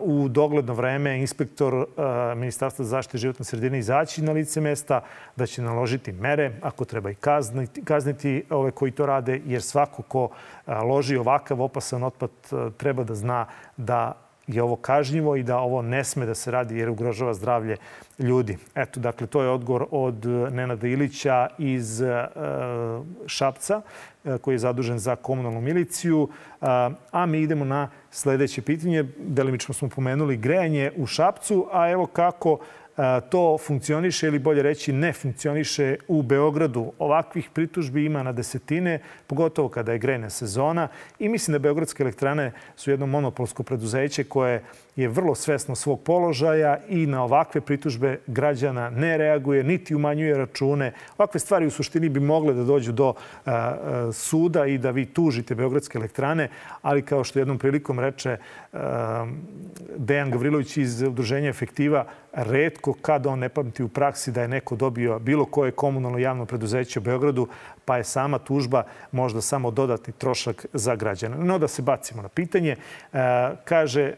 u 0.00 0.28
dogledno 0.28 0.74
vreme 0.74 1.18
inspektor 1.20 1.86
Ministarstva 2.36 2.84
za 2.84 2.88
zaštite 2.88 3.18
životne 3.18 3.44
sredine 3.44 3.78
izaći 3.78 4.22
na 4.22 4.32
lice 4.32 4.60
mesta, 4.60 5.00
da 5.36 5.46
će 5.46 5.62
naložiti 5.62 6.12
mere, 6.12 6.52
ako 6.62 6.84
treba 6.84 7.10
i 7.10 7.14
kazniti, 7.14 7.84
kazniti 7.84 8.44
ove 8.50 8.70
koji 8.70 8.92
to 8.92 9.06
rade, 9.06 9.40
jer 9.46 9.62
svako 9.62 10.02
ko 10.02 10.28
loži 10.66 11.16
ovakav 11.16 11.62
opasan 11.62 12.02
otpad 12.02 12.30
treba 12.76 13.04
da 13.04 13.14
zna 13.14 13.46
da 13.76 14.25
je 14.46 14.62
ovo 14.62 14.76
kažnjivo 14.76 15.36
i 15.36 15.42
da 15.42 15.58
ovo 15.58 15.82
ne 15.82 16.04
sme 16.04 16.26
da 16.26 16.34
se 16.34 16.50
radi 16.50 16.78
jer 16.78 16.90
ugrožava 16.90 17.34
zdravlje 17.34 17.76
ljudi. 18.18 18.58
Eto, 18.74 19.00
dakle, 19.00 19.26
to 19.26 19.42
je 19.42 19.48
odgovor 19.48 19.86
od 19.90 20.26
Nenada 20.52 20.88
Ilića 20.88 21.48
iz 21.58 22.00
e, 22.00 22.26
Šapca, 23.26 23.80
e, 24.24 24.38
koji 24.38 24.54
je 24.54 24.58
zadužen 24.58 24.98
za 24.98 25.16
komunalnu 25.16 25.60
miliciju. 25.60 26.28
A 27.12 27.26
mi 27.26 27.40
idemo 27.40 27.64
na 27.64 27.90
sledeće 28.10 28.62
pitanje. 28.62 29.04
Delimično 29.18 29.74
smo 29.74 29.88
pomenuli 29.88 30.36
grejanje 30.36 30.92
u 30.96 31.06
Šapcu, 31.06 31.68
a 31.72 31.90
evo 31.90 32.06
kako 32.06 32.58
to 33.30 33.58
funkcioniše 33.58 34.26
ili 34.26 34.38
bolje 34.38 34.62
reći 34.62 34.92
ne 34.92 35.12
funkcioniše 35.12 35.96
u 36.08 36.22
Beogradu. 36.22 36.92
Ovakvih 36.98 37.50
pritužbi 37.52 38.04
ima 38.04 38.22
na 38.22 38.32
desetine, 38.32 39.00
pogotovo 39.26 39.68
kada 39.68 39.92
je 39.92 39.98
grejna 39.98 40.30
sezona 40.30 40.88
i 41.18 41.28
mislim 41.28 41.52
da 41.52 41.58
Beogradske 41.58 42.02
elektrane 42.02 42.52
su 42.76 42.90
jedno 42.90 43.06
monopolsko 43.06 43.62
preduzeće 43.62 44.24
koje 44.24 44.62
je 44.96 45.08
vrlo 45.08 45.34
svesno 45.34 45.74
svog 45.74 46.02
položaja 46.02 46.78
i 46.88 47.06
na 47.06 47.24
ovakve 47.24 47.60
pritužbe 47.60 48.18
građana 48.26 48.90
ne 48.90 49.16
reaguje, 49.16 49.64
niti 49.64 49.94
umanjuje 49.94 50.38
račune. 50.38 50.92
Ovakve 51.18 51.40
stvari 51.40 51.66
u 51.66 51.70
suštini 51.70 52.08
bi 52.08 52.20
mogle 52.20 52.54
da 52.54 52.64
dođu 52.64 52.92
do 52.92 53.14
suda 54.12 54.66
i 54.66 54.78
da 54.78 54.90
vi 54.90 55.06
tužite 55.06 55.54
Beogradske 55.54 55.98
elektrane, 55.98 56.48
ali 56.82 57.02
kao 57.02 57.24
što 57.24 57.38
jednom 57.38 57.58
prilikom 57.58 58.00
reče 58.00 58.36
Dejan 59.96 60.30
Gavrilović 60.30 60.76
iz 60.76 61.02
Udruženja 61.02 61.48
Efektiva, 61.48 62.06
redko 62.32 62.92
kad 62.92 63.26
on 63.26 63.38
ne 63.38 63.48
pamti 63.48 63.82
u 63.82 63.88
praksi 63.88 64.32
da 64.32 64.42
je 64.42 64.48
neko 64.48 64.76
dobio 64.76 65.18
bilo 65.18 65.44
koje 65.44 65.70
komunalno 65.70 66.18
javno 66.18 66.46
preduzeće 66.46 66.98
u 66.98 67.02
Beogradu, 67.02 67.48
pa 67.84 67.96
je 67.96 68.04
sama 68.04 68.38
tužba 68.38 68.82
možda 69.12 69.40
samo 69.40 69.70
dodatni 69.70 70.12
trošak 70.12 70.66
za 70.72 70.96
građana. 70.96 71.36
No 71.36 71.58
da 71.58 71.68
se 71.68 71.82
bacimo 71.82 72.22
na 72.22 72.28
pitanje. 72.28 72.76
Kaže 73.64 74.02
e, 74.02 74.14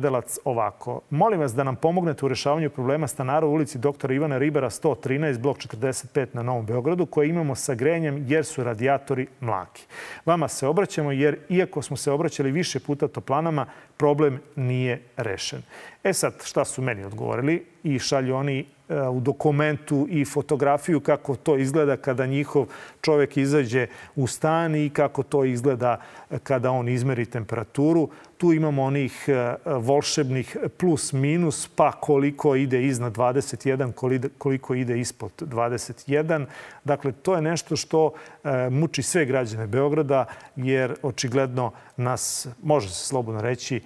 gledalac 0.00 0.38
ovako. 0.44 1.00
Molim 1.10 1.40
vas 1.40 1.54
da 1.54 1.64
nam 1.64 1.76
pomognete 1.76 2.24
u 2.24 2.28
rešavanju 2.28 2.70
problema 2.70 3.06
stanara 3.06 3.46
u 3.46 3.52
ulici 3.52 3.78
doktora 3.78 4.14
Ivana 4.14 4.38
Ribara 4.38 4.70
113, 4.70 5.38
blok 5.38 5.58
45 5.58 6.26
na 6.32 6.42
Novom 6.42 6.66
Beogradu, 6.66 7.06
koje 7.06 7.28
imamo 7.28 7.54
sa 7.54 7.74
grejanjem 7.74 8.24
jer 8.28 8.44
su 8.44 8.64
radijatori 8.64 9.26
mlaki. 9.40 9.86
Vama 10.26 10.48
se 10.48 10.66
obraćamo 10.66 11.12
jer, 11.12 11.38
iako 11.48 11.82
smo 11.82 11.96
se 11.96 12.10
obraćali 12.10 12.50
više 12.50 12.80
puta 12.80 13.08
toplanama, 13.08 13.66
problem 13.96 14.40
nije 14.56 15.02
rešen. 15.16 15.62
E 16.04 16.12
sad, 16.12 16.34
šta 16.44 16.64
su 16.64 16.82
meni 16.82 17.04
odgovorili? 17.04 17.64
I 17.82 17.98
šalju 17.98 18.34
oni 18.36 18.58
e, 18.88 19.00
u 19.08 19.20
dokumentu 19.20 20.06
i 20.10 20.24
fotografiju 20.24 21.00
kako 21.00 21.36
to 21.36 21.56
izgleda 21.56 21.96
kada 21.96 22.26
njihov 22.26 22.66
čovek 23.00 23.36
izađe 23.36 23.86
u 24.16 24.26
stan 24.26 24.74
i 24.76 24.90
kako 24.90 25.22
to 25.22 25.44
izgleda 25.44 26.00
kada 26.42 26.70
on 26.70 26.88
izmeri 26.88 27.26
temperaturu. 27.26 28.08
Tu 28.40 28.52
imamo 28.52 28.82
onih 28.82 29.28
e, 29.28 29.54
volšebnih 29.66 30.56
plus 30.76 31.12
minus, 31.12 31.68
pa 31.76 31.92
koliko 31.92 32.54
ide 32.56 32.82
iznad 32.84 33.16
21, 33.16 34.30
koliko 34.38 34.74
ide 34.74 35.00
ispod 35.00 35.32
21. 35.40 36.46
Dakle, 36.84 37.12
to 37.12 37.34
je 37.34 37.42
nešto 37.42 37.76
što 37.76 38.12
e, 38.44 38.70
muči 38.70 39.02
sve 39.02 39.24
građane 39.24 39.66
Beograda, 39.66 40.24
jer 40.56 40.94
očigledno 41.02 41.72
nas, 41.96 42.48
može 42.62 42.88
se 42.88 43.06
slobodno 43.06 43.42
reći, 43.42 43.80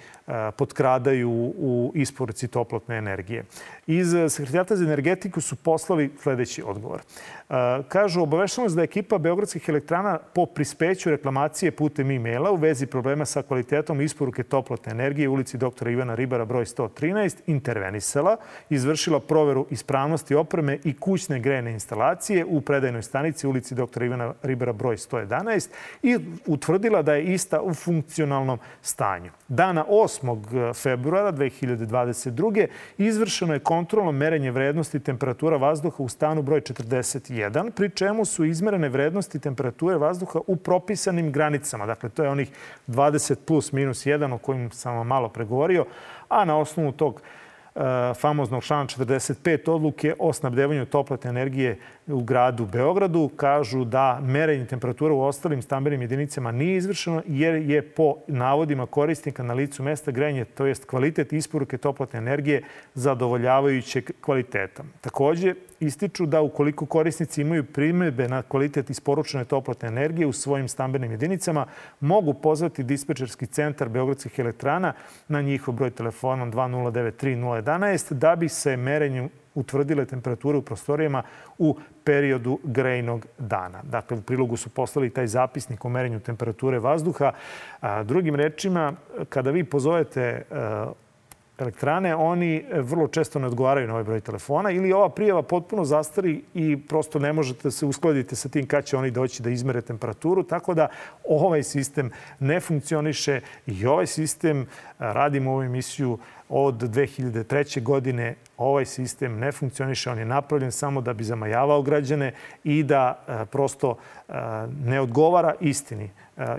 potkradaju 0.58 1.30
u 1.58 1.92
isporuci 1.94 2.48
toplotne 2.48 2.96
energije. 2.96 3.44
Iz 3.86 4.08
Sekretarijata 4.28 4.76
za 4.76 4.84
energetiku 4.84 5.40
su 5.40 5.56
poslali 5.56 6.10
sledeći 6.22 6.62
odgovor. 6.62 7.00
Kažu, 7.88 8.22
obaveštamo 8.22 8.68
da 8.68 8.80
je 8.80 8.84
ekipa 8.84 9.18
Beogradskih 9.18 9.68
elektrana 9.68 10.18
po 10.18 10.46
prispeću 10.46 11.10
reklamacije 11.10 11.70
putem 11.70 12.10
e-maila 12.10 12.50
u 12.50 12.56
vezi 12.56 12.86
problema 12.86 13.24
sa 13.24 13.42
kvalitetom 13.42 14.00
isporuke 14.00 14.43
toplotne 14.44 14.92
energije 14.92 15.28
u 15.28 15.32
ulici 15.32 15.58
doktora 15.58 15.90
Ivana 15.90 16.14
Ribara 16.14 16.44
broj 16.44 16.64
113 16.64 17.36
intervenisala, 17.46 18.36
izvršila 18.70 19.20
proveru 19.20 19.66
ispravnosti 19.70 20.34
opreme 20.34 20.78
i 20.84 20.96
kućne 20.96 21.40
grejne 21.40 21.72
instalacije 21.72 22.44
u 22.44 22.60
predajnoj 22.60 23.02
stanici 23.02 23.46
ulici 23.46 23.74
doktora 23.74 24.06
Ivana 24.06 24.34
Ribara 24.42 24.72
broj 24.72 24.96
111 24.96 25.68
i 26.02 26.18
utvrdila 26.46 27.02
da 27.02 27.14
je 27.14 27.24
ista 27.24 27.62
u 27.62 27.74
funkcionalnom 27.74 28.58
stanju. 28.82 29.30
Dana 29.48 29.84
8. 29.88 30.74
februara 30.74 31.32
2022. 31.32 32.66
izvršeno 32.98 33.54
je 33.54 33.58
kontrolno 33.58 34.12
merenje 34.12 34.50
vrednosti 34.50 35.00
temperatura 35.00 35.56
vazduha 35.56 36.02
u 36.02 36.08
stanu 36.08 36.42
broj 36.42 36.60
41, 36.60 37.70
pri 37.70 37.90
čemu 37.90 38.24
su 38.24 38.44
izmerene 38.44 38.88
vrednosti 38.88 39.38
temperature 39.38 39.96
vazduha 39.96 40.40
u 40.46 40.56
propisanim 40.56 41.32
granicama. 41.32 41.86
Dakle, 41.86 42.08
to 42.08 42.22
je 42.22 42.28
onih 42.28 42.50
20 42.88 43.34
plus 43.46 43.72
minus 43.72 44.06
1 44.06 44.33
o 44.34 44.38
kojim 44.38 44.70
sam 44.70 44.96
vam 44.96 45.06
malo 45.06 45.28
pregovorio, 45.28 45.86
a 46.28 46.44
na 46.44 46.58
osnovu 46.58 46.92
tog 46.92 47.22
famoznog 48.20 48.64
člana 48.64 48.86
45 48.86 49.70
odluke 49.70 50.14
o 50.18 50.32
snabdevanju 50.32 50.86
toplotne 50.86 51.30
energije 51.30 51.78
u 52.06 52.22
gradu 52.22 52.66
Beogradu. 52.66 53.30
Kažu 53.36 53.84
da 53.84 54.20
merenje 54.22 54.66
temperatura 54.66 55.14
u 55.14 55.20
ostalim 55.20 55.62
stambenim 55.62 56.00
jedinicama 56.00 56.52
nije 56.52 56.76
izvršeno 56.76 57.22
jer 57.26 57.54
je 57.54 57.82
po 57.82 58.14
navodima 58.26 58.86
korisnika 58.86 59.42
na 59.42 59.54
licu 59.54 59.82
mesta 59.82 60.10
grejanje, 60.10 60.44
to 60.44 60.66
jest 60.66 60.84
kvalitet 60.84 61.32
isporuke 61.32 61.78
toplotne 61.78 62.18
energije 62.18 62.62
zadovoljavajućeg 62.94 64.10
kvaliteta. 64.20 64.84
Takođe, 65.00 65.54
ističu 65.80 66.26
da 66.26 66.40
ukoliko 66.40 66.86
korisnici 66.86 67.40
imaju 67.40 67.64
primebe 67.64 68.28
na 68.28 68.42
kvalitet 68.42 68.90
isporučene 68.90 69.44
toplotne 69.44 69.88
energije 69.88 70.26
u 70.26 70.32
svojim 70.32 70.68
stambenim 70.68 71.10
jedinicama, 71.10 71.66
mogu 72.00 72.34
pozvati 72.34 72.82
dispečerski 72.82 73.46
centar 73.46 73.88
Beogradskih 73.88 74.38
elektrana 74.38 74.92
na 75.28 75.42
njihov 75.42 75.74
broj 75.74 75.90
telefona 75.90 76.46
2093 76.46 77.63
011 77.63 77.63
da 78.10 78.36
bi 78.36 78.48
se 78.48 78.76
merenjem 78.76 79.28
utvrdile 79.54 80.06
temperature 80.06 80.58
u 80.58 80.62
prostorijama 80.62 81.22
u 81.58 81.78
periodu 82.04 82.58
grejnog 82.64 83.26
dana. 83.38 83.82
Dakle, 83.82 84.16
u 84.16 84.22
prilogu 84.22 84.56
su 84.56 84.70
poslali 84.70 85.10
taj 85.10 85.26
zapisnik 85.26 85.84
o 85.84 85.88
merenju 85.88 86.20
temperature 86.20 86.78
vazduha. 86.78 87.32
drugim 88.04 88.34
rečima, 88.34 88.92
kada 89.28 89.50
vi 89.50 89.64
pozovete 89.64 90.42
elektrane, 91.58 92.16
oni 92.16 92.56
e, 92.56 92.80
vrlo 92.80 93.08
često 93.08 93.38
ne 93.38 93.46
odgovaraju 93.46 93.86
na 93.86 93.92
ovaj 93.92 94.04
broj 94.04 94.20
telefona 94.20 94.70
ili 94.70 94.92
ova 94.92 95.08
prijava 95.08 95.42
potpuno 95.42 95.84
zastari 95.84 96.42
i 96.54 96.76
prosto 96.76 97.18
ne 97.18 97.32
možete 97.32 97.60
da 97.62 97.70
se 97.70 97.86
uskladiti 97.86 98.36
sa 98.36 98.48
tim 98.48 98.66
kad 98.66 98.84
će 98.84 98.96
oni 98.96 99.10
doći 99.10 99.42
da 99.42 99.50
izmere 99.50 99.80
temperaturu. 99.80 100.42
Tako 100.42 100.74
da 100.74 100.88
ovaj 101.28 101.62
sistem 101.62 102.10
ne 102.40 102.60
funkcioniše 102.60 103.40
i 103.66 103.86
ovaj 103.86 104.06
sistem, 104.06 104.62
e, 104.62 104.66
radimo 104.98 105.50
ovu 105.50 105.62
emisiju 105.62 106.18
od 106.48 106.74
2003. 106.74 107.82
godine, 107.82 108.34
ovaj 108.56 108.84
sistem 108.84 109.38
ne 109.38 109.52
funkcioniše. 109.52 110.10
On 110.10 110.18
je 110.18 110.24
napravljen 110.24 110.72
samo 110.72 111.00
da 111.00 111.12
bi 111.12 111.24
zamajavao 111.24 111.82
građane 111.82 112.32
i 112.64 112.82
da 112.82 113.24
e, 113.28 113.46
prosto 113.46 113.96
ne 114.84 115.00
odgovara 115.00 115.54
istini. 115.60 116.10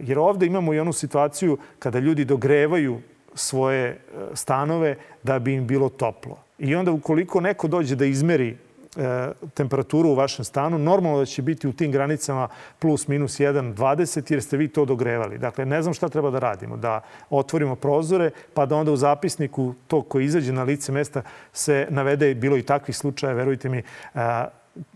Jer 0.01 0.19
ovde 0.19 0.45
imamo 0.45 0.73
i 0.73 0.79
onu 0.79 0.93
situaciju 0.93 1.57
kada 1.79 1.99
ljudi 1.99 2.25
dogrevaju 2.25 3.01
svoje 3.35 3.87
e, 3.87 3.97
stanove 4.33 4.95
da 5.23 5.39
bi 5.39 5.53
im 5.53 5.67
bilo 5.67 5.89
toplo. 5.89 6.37
I 6.59 6.75
onda 6.75 6.91
ukoliko 6.91 7.41
neko 7.41 7.67
dođe 7.67 7.95
da 7.95 8.05
izmeri 8.05 8.57
e, 8.97 9.31
temperaturu 9.53 10.09
u 10.09 10.15
vašem 10.15 10.45
stanu, 10.45 10.77
normalno 10.77 11.19
da 11.19 11.25
će 11.25 11.41
biti 11.41 11.67
u 11.67 11.73
tim 11.73 11.91
granicama 11.91 12.47
plus 12.79 13.07
minus 13.07 13.39
1, 13.39 13.73
20 13.73 14.31
jer 14.31 14.43
ste 14.43 14.57
vi 14.57 14.67
to 14.67 14.85
dogrevali. 14.85 15.37
Dakle, 15.37 15.65
ne 15.65 15.81
znam 15.81 15.93
šta 15.93 16.09
treba 16.09 16.29
da 16.29 16.39
radimo. 16.39 16.77
Da 16.77 17.01
otvorimo 17.29 17.75
prozore 17.75 18.29
pa 18.53 18.65
da 18.65 18.75
onda 18.75 18.91
u 18.91 18.97
zapisniku 18.97 19.73
to 19.87 20.01
koji 20.01 20.25
izađe 20.25 20.53
na 20.53 20.63
lice 20.63 20.91
mesta 20.91 21.21
se 21.53 21.87
navede, 21.89 22.35
bilo 22.35 22.57
i 22.57 22.63
takvih 22.63 22.97
slučaja, 22.97 23.33
verujte 23.33 23.69
mi, 23.69 23.83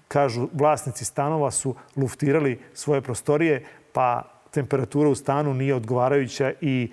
kažu 0.07 0.47
vlasnici 0.53 1.05
stanova 1.05 1.51
su 1.51 1.75
luftirali 1.95 2.59
svoje 2.73 3.01
prostorije 3.01 3.63
pa 3.93 4.38
temperatura 4.51 5.09
u 5.09 5.15
stanu 5.15 5.53
nije 5.53 5.75
odgovarajuća 5.75 6.51
i 6.61 6.91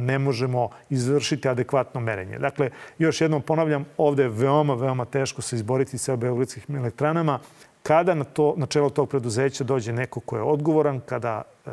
ne 0.00 0.18
možemo 0.18 0.68
izvršiti 0.90 1.48
adekvatno 1.48 2.00
merenje. 2.00 2.38
Dakle, 2.38 2.70
još 2.98 3.20
jednom 3.20 3.42
ponavljam, 3.42 3.84
ovde 3.96 4.22
je 4.22 4.28
veoma, 4.28 4.74
veoma 4.74 5.04
teško 5.04 5.42
se 5.42 5.56
izboriti 5.56 5.98
sa 5.98 6.16
beogradskim 6.16 6.76
elektranama. 6.76 7.38
Kada 7.82 8.14
na, 8.14 8.24
to, 8.24 8.54
na 8.56 8.66
čelo 8.66 8.90
tog 8.90 9.08
preduzeća 9.08 9.64
dođe 9.64 9.92
neko 9.92 10.20
ko 10.20 10.36
je 10.36 10.42
odgovoran, 10.42 11.00
kada 11.00 11.42
e, 11.66 11.70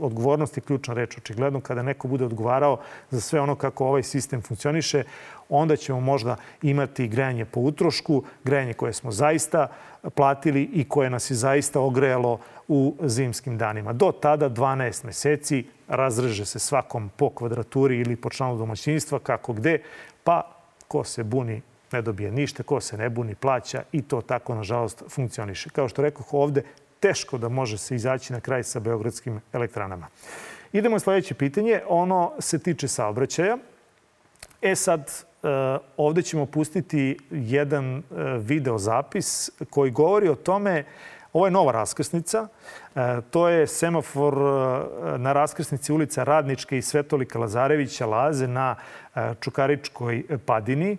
odgovornost 0.00 0.56
je 0.56 0.60
ključna 0.60 0.94
reč 0.94 1.18
očigledno, 1.18 1.60
kada 1.60 1.82
neko 1.82 2.08
bude 2.08 2.24
odgovarao 2.24 2.78
za 3.10 3.20
sve 3.20 3.40
ono 3.40 3.54
kako 3.54 3.86
ovaj 3.86 4.02
sistem 4.02 4.42
funkcioniše, 4.42 5.04
onda 5.48 5.76
ćemo 5.76 6.00
možda 6.00 6.36
imati 6.62 7.08
grejanje 7.08 7.44
po 7.44 7.60
utrošku, 7.60 8.24
grejanje 8.44 8.74
koje 8.74 8.92
smo 8.92 9.10
zaista 9.10 9.68
platili 10.14 10.62
i 10.62 10.88
koje 10.88 11.10
nas 11.10 11.30
je 11.30 11.34
zaista 11.34 11.80
ogrejalo 11.80 12.38
u 12.74 12.94
zimskim 13.02 13.58
danima. 13.58 13.92
Do 13.92 14.12
tada 14.12 14.50
12 14.50 15.04
meseci 15.04 15.64
razreže 15.88 16.44
se 16.44 16.58
svakom 16.58 17.10
po 17.16 17.30
kvadraturi 17.30 17.98
ili 17.98 18.16
po 18.16 18.30
članu 18.30 18.56
domaćinstva, 18.56 19.18
kako 19.18 19.52
gde, 19.52 19.82
pa 20.24 20.56
ko 20.88 21.04
se 21.04 21.24
buni 21.24 21.62
ne 21.92 22.02
dobije 22.02 22.30
ništa, 22.30 22.62
ko 22.62 22.80
se 22.80 22.96
ne 22.96 23.10
buni 23.10 23.34
plaća 23.34 23.82
i 23.92 24.02
to 24.02 24.20
tako, 24.20 24.54
nažalost, 24.54 25.02
funkcioniše. 25.08 25.70
Kao 25.70 25.88
što 25.88 26.02
rekao 26.02 26.24
ovde, 26.32 26.62
teško 27.00 27.38
da 27.38 27.48
može 27.48 27.78
se 27.78 27.94
izaći 27.94 28.32
na 28.32 28.40
kraj 28.40 28.64
sa 28.64 28.80
beogradskim 28.80 29.40
elektranama. 29.52 30.08
Idemo 30.72 30.96
na 30.96 31.00
sledeće 31.00 31.34
pitanje. 31.34 31.80
Ono 31.88 32.32
se 32.38 32.58
tiče 32.58 32.88
saobraćaja. 32.88 33.58
E 34.62 34.74
sad, 34.76 35.00
e, 35.42 35.46
ovde 35.96 36.22
ćemo 36.22 36.46
pustiti 36.46 37.18
jedan 37.30 37.98
e, 37.98 38.02
video 38.38 38.78
zapis 38.78 39.50
koji 39.70 39.90
govori 39.90 40.28
o 40.28 40.34
tome 40.34 40.84
Ovo 41.32 41.46
je 41.46 41.50
nova 41.50 41.72
raskrsnica. 41.72 42.48
E, 42.94 43.20
to 43.30 43.48
je 43.48 43.66
semafor 43.66 44.36
na 45.18 45.32
raskrsnici 45.32 45.92
ulica 45.92 46.24
Radničke 46.24 46.78
i 46.78 46.82
Svetolika 46.82 47.38
Lazarevića 47.38 48.06
Laze 48.06 48.46
na 48.46 48.74
Čukaričkoj 49.40 50.22
padini. 50.46 50.96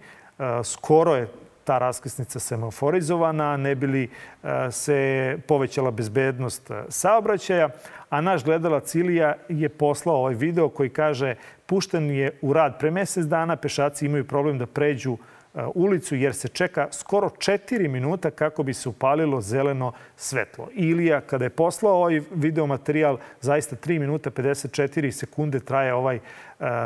Skoro 0.64 1.16
je 1.16 1.28
ta 1.64 1.78
raskrsnica 1.78 2.40
semaforizovana, 2.40 3.58
ne 3.58 3.76
bili 3.76 4.10
se 4.72 5.38
povećala 5.48 5.92
bezbednost 5.92 6.72
saobraćaja, 6.90 7.70
a 8.10 8.22
naš 8.22 8.44
gledalac 8.44 8.96
Ilija 8.96 9.36
je 9.50 9.70
poslao 9.70 10.16
ovaj 10.16 10.34
video 10.34 10.70
koji 10.70 10.90
kaže 10.90 11.36
pušten 11.66 12.12
je 12.12 12.38
u 12.42 12.54
rad 12.54 12.80
pre 12.80 12.92
mesec 12.92 13.26
dana, 13.26 13.56
pešaci 13.56 14.06
imaju 14.06 14.28
problem 14.28 14.58
da 14.58 14.66
pređu 14.66 15.18
ulicu 15.76 16.16
jer 16.16 16.34
se 16.34 16.48
čeka 16.48 16.88
skoro 16.92 17.30
4 17.30 17.88
minuta 17.88 18.32
kako 18.32 18.64
bi 18.64 18.74
se 18.74 18.90
upalilo 18.90 19.42
zeleno 19.42 19.92
svetlo. 20.16 20.70
Ilija, 20.74 21.22
kada 21.22 21.46
je 21.46 21.50
poslao 21.50 21.94
ovaj 21.96 22.22
video 22.32 22.68
materijal, 22.68 23.18
zaista 23.42 23.76
3 23.76 24.00
minuta 24.00 24.32
54 24.32 25.12
sekunde 25.12 25.60
traje 25.60 25.94
ovaj 25.94 26.20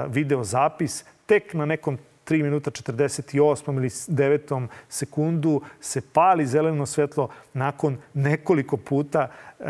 video 0.07 0.43
zapis, 0.43 1.05
tek 1.25 1.53
na 1.53 1.65
nekom 1.65 1.97
3 2.28 2.44
minuta 2.44 2.72
48. 2.72 3.78
ili 3.78 3.90
9. 3.90 4.68
sekundu 4.90 5.62
se 5.80 6.02
pali 6.13 6.46
zeleno 6.46 6.86
svetlo 6.86 7.30
nakon 7.54 7.98
nekoliko 8.13 8.78
puta 8.78 9.28
e, 9.60 9.63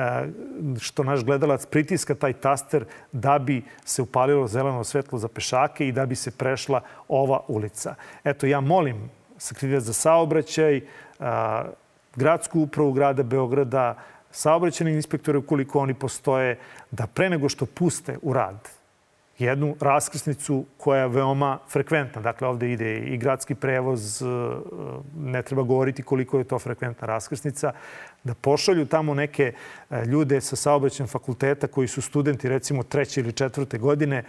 što 0.79 1.03
naš 1.03 1.23
gledalac 1.23 1.65
pritiska 1.65 2.15
taj 2.15 2.33
taster 2.33 2.85
da 3.11 3.39
bi 3.39 3.63
se 3.85 4.01
upalilo 4.01 4.47
zeleno 4.47 4.83
svetlo 4.83 5.19
za 5.19 5.27
pešake 5.27 5.87
i 5.87 5.91
da 5.91 6.05
bi 6.05 6.15
se 6.15 6.31
prešla 6.31 6.81
ova 7.07 7.39
ulica. 7.47 7.95
Eto, 8.23 8.47
ja 8.47 8.59
molim 8.61 9.09
Sekretarijat 9.37 9.83
za 9.83 9.93
saobraćaj, 9.93 10.77
e, 10.77 10.83
gradsku 12.15 12.59
upravu 12.59 12.91
grada 12.91 13.23
Beograda, 13.23 13.95
saobraćeni 14.31 14.93
inspektore, 14.93 15.37
ukoliko 15.37 15.79
oni 15.79 15.93
postoje, 15.93 16.59
da 16.91 17.07
pre 17.07 17.29
nego 17.29 17.49
što 17.49 17.65
puste 17.65 18.17
u 18.21 18.33
rad 18.33 18.76
jednu 19.39 19.75
raskrsnicu 19.79 20.65
koja 20.77 21.01
je 21.01 21.07
veoma 21.07 21.59
frekventna. 21.69 22.21
Dakle, 22.21 22.47
ovde 22.47 22.71
ide 22.71 22.97
i 22.99 23.17
gradski 23.17 23.55
prevoz, 23.55 24.21
e, 24.21 24.25
ne 25.17 25.41
treba 25.41 25.63
govoriti 25.63 26.03
koliko 26.03 26.37
je 26.37 26.43
to 26.43 26.59
frekventna 26.59 27.07
raskrsnica, 27.07 27.71
da 28.23 28.33
pošalju 28.33 28.85
tamo 28.85 29.13
neke 29.13 29.53
e, 29.89 30.05
ljude 30.05 30.41
sa 30.41 30.55
saobraćajem 30.55 31.07
fakulteta 31.07 31.67
koji 31.67 31.87
su 31.87 32.01
studenti 32.01 32.49
recimo 32.49 32.83
treće 32.83 33.21
ili 33.21 33.33
četvrte 33.33 33.77
godine, 33.77 34.23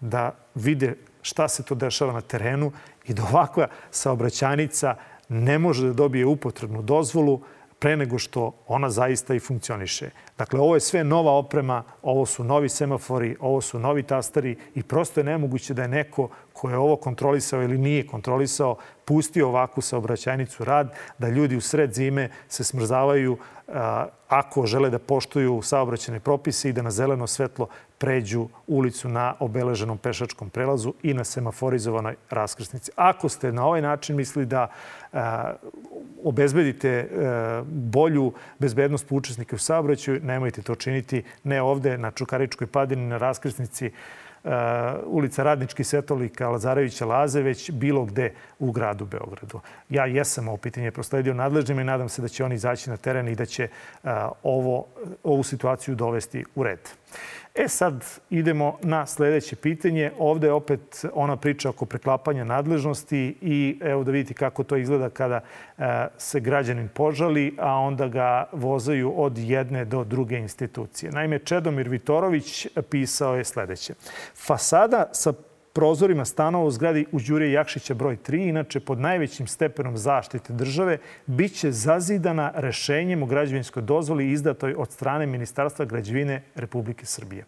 da 0.00 0.34
vide 0.54 0.94
šta 1.22 1.48
se 1.48 1.62
to 1.62 1.74
dešava 1.74 2.12
na 2.12 2.20
terenu 2.20 2.72
i 3.06 3.14
da 3.14 3.22
ovakva 3.22 3.68
saobraćanica 3.90 4.94
ne 5.28 5.58
može 5.58 5.86
da 5.86 5.92
dobije 5.92 6.26
upotrebnu 6.26 6.82
dozvolu, 6.82 7.40
pre 7.80 7.96
nego 7.96 8.18
što 8.18 8.52
ona 8.68 8.90
zaista 8.90 9.34
i 9.34 9.40
funkcioniše. 9.40 10.10
Dakle, 10.38 10.60
ovo 10.60 10.74
je 10.74 10.80
sve 10.80 11.04
nova 11.04 11.32
oprema, 11.32 11.82
ovo 12.02 12.26
su 12.26 12.44
novi 12.44 12.68
semafori, 12.68 13.36
ovo 13.40 13.60
su 13.60 13.78
novi 13.78 14.02
tastari 14.02 14.56
i 14.74 14.82
prosto 14.82 15.20
je 15.20 15.24
nemoguće 15.24 15.74
da 15.74 15.82
je 15.82 15.88
neko 15.88 16.28
ko 16.52 16.70
je 16.70 16.76
ovo 16.76 16.96
kontrolisao 16.96 17.62
ili 17.62 17.78
nije 17.78 18.06
kontrolisao, 18.06 18.76
pustio 19.04 19.48
ovakvu 19.48 19.80
saobraćajnicu 19.80 20.64
rad, 20.64 20.94
da 21.18 21.28
ljudi 21.28 21.56
u 21.56 21.60
sred 21.60 21.94
zime 21.94 22.30
se 22.48 22.64
smrzavaju 22.64 23.38
ako 24.28 24.66
žele 24.66 24.90
da 24.90 24.98
poštuju 24.98 25.62
saobraćene 25.62 26.20
propise 26.20 26.68
i 26.68 26.72
da 26.72 26.82
na 26.82 26.90
zeleno 26.90 27.26
svetlo 27.26 27.68
pređu 28.00 28.48
ulicu 28.66 29.08
na 29.08 29.34
obeleženom 29.38 29.98
pešačkom 29.98 30.50
prelazu 30.50 30.94
i 31.02 31.14
na 31.14 31.24
semaforizovanoj 31.24 32.14
raskrsnici. 32.30 32.90
Ako 32.96 33.28
ste 33.28 33.52
na 33.52 33.66
ovaj 33.66 33.82
način 33.82 34.16
mislili 34.16 34.46
da 34.46 34.70
obezbedite 36.24 37.08
bolju 37.66 38.32
bezbednost 38.58 39.08
po 39.08 39.14
učesnike 39.16 39.54
u 39.54 39.58
saobraćaju, 39.58 40.20
nemojte 40.22 40.62
to 40.62 40.74
činiti 40.74 41.22
ne 41.44 41.62
ovde 41.62 41.98
na 41.98 42.10
Čukaričkoj 42.10 42.66
padini, 42.66 43.06
na 43.06 43.18
raskrsnici 43.18 43.90
Uh, 44.44 44.50
ulica 45.04 45.42
Radnički 45.42 45.84
Svetolika 45.84 46.48
Lazarevića 46.48 47.06
Laze, 47.06 47.42
već 47.42 47.70
bilo 47.70 48.04
gde 48.04 48.32
u 48.58 48.72
gradu 48.72 49.04
Beogradu. 49.04 49.60
Ja 49.88 50.06
jesam 50.06 50.48
ovo 50.48 50.56
pitanje 50.56 50.90
prosledio 50.90 51.34
nadležnim 51.34 51.80
i 51.80 51.84
nadam 51.84 52.08
se 52.08 52.22
da 52.22 52.28
će 52.28 52.44
oni 52.44 52.54
izaći 52.54 52.90
na 52.90 52.96
teren 52.96 53.28
i 53.28 53.34
da 53.34 53.46
će 53.46 53.68
ovo, 54.42 54.86
ovu 55.24 55.42
situaciju 55.42 55.94
dovesti 55.94 56.44
u 56.54 56.62
red. 56.62 56.80
E 57.54 57.68
sad 57.68 58.04
idemo 58.30 58.78
na 58.82 59.06
sledeće 59.06 59.56
pitanje. 59.56 60.12
Ovde 60.18 60.46
je 60.46 60.52
opet 60.52 61.04
ona 61.12 61.36
priča 61.36 61.70
oko 61.70 61.86
preklapanja 61.86 62.44
nadležnosti 62.44 63.36
i 63.40 63.78
evo 63.82 64.04
da 64.04 64.10
vidite 64.10 64.34
kako 64.34 64.64
to 64.64 64.76
izgleda 64.76 65.10
kada 65.10 65.40
e, 65.78 66.06
se 66.18 66.40
građanin 66.40 66.88
požali, 66.88 67.54
a 67.58 67.74
onda 67.74 68.08
ga 68.08 68.48
vozaju 68.52 69.12
od 69.16 69.38
jedne 69.38 69.84
do 69.84 70.04
druge 70.04 70.38
institucije. 70.38 71.12
Naime, 71.12 71.38
Čedomir 71.38 71.88
Vitorović 71.88 72.66
pisao 72.90 73.36
je 73.36 73.44
sledeće. 73.44 73.94
Fasada 74.34 75.08
sa 75.12 75.32
prozorima 75.72 76.24
stanova 76.24 76.64
u 76.64 76.70
zgradi 76.70 77.06
u 77.12 77.20
Đure 77.20 77.50
Jakšića 77.50 77.94
broj 77.94 78.16
3, 78.26 78.48
inače 78.48 78.80
pod 78.80 78.98
najvećim 78.98 79.46
stepenom 79.46 79.96
zaštite 79.96 80.52
države, 80.52 80.98
bit 81.26 81.52
će 81.58 81.72
zazidana 81.72 82.52
rešenjem 82.54 83.22
o 83.22 83.26
građevinskoj 83.26 83.82
dozvoli 83.82 84.30
izdatoj 84.30 84.74
od 84.78 84.92
strane 84.92 85.26
Ministarstva 85.26 85.84
građevine 85.84 86.42
Republike 86.54 87.06
Srbije. 87.06 87.44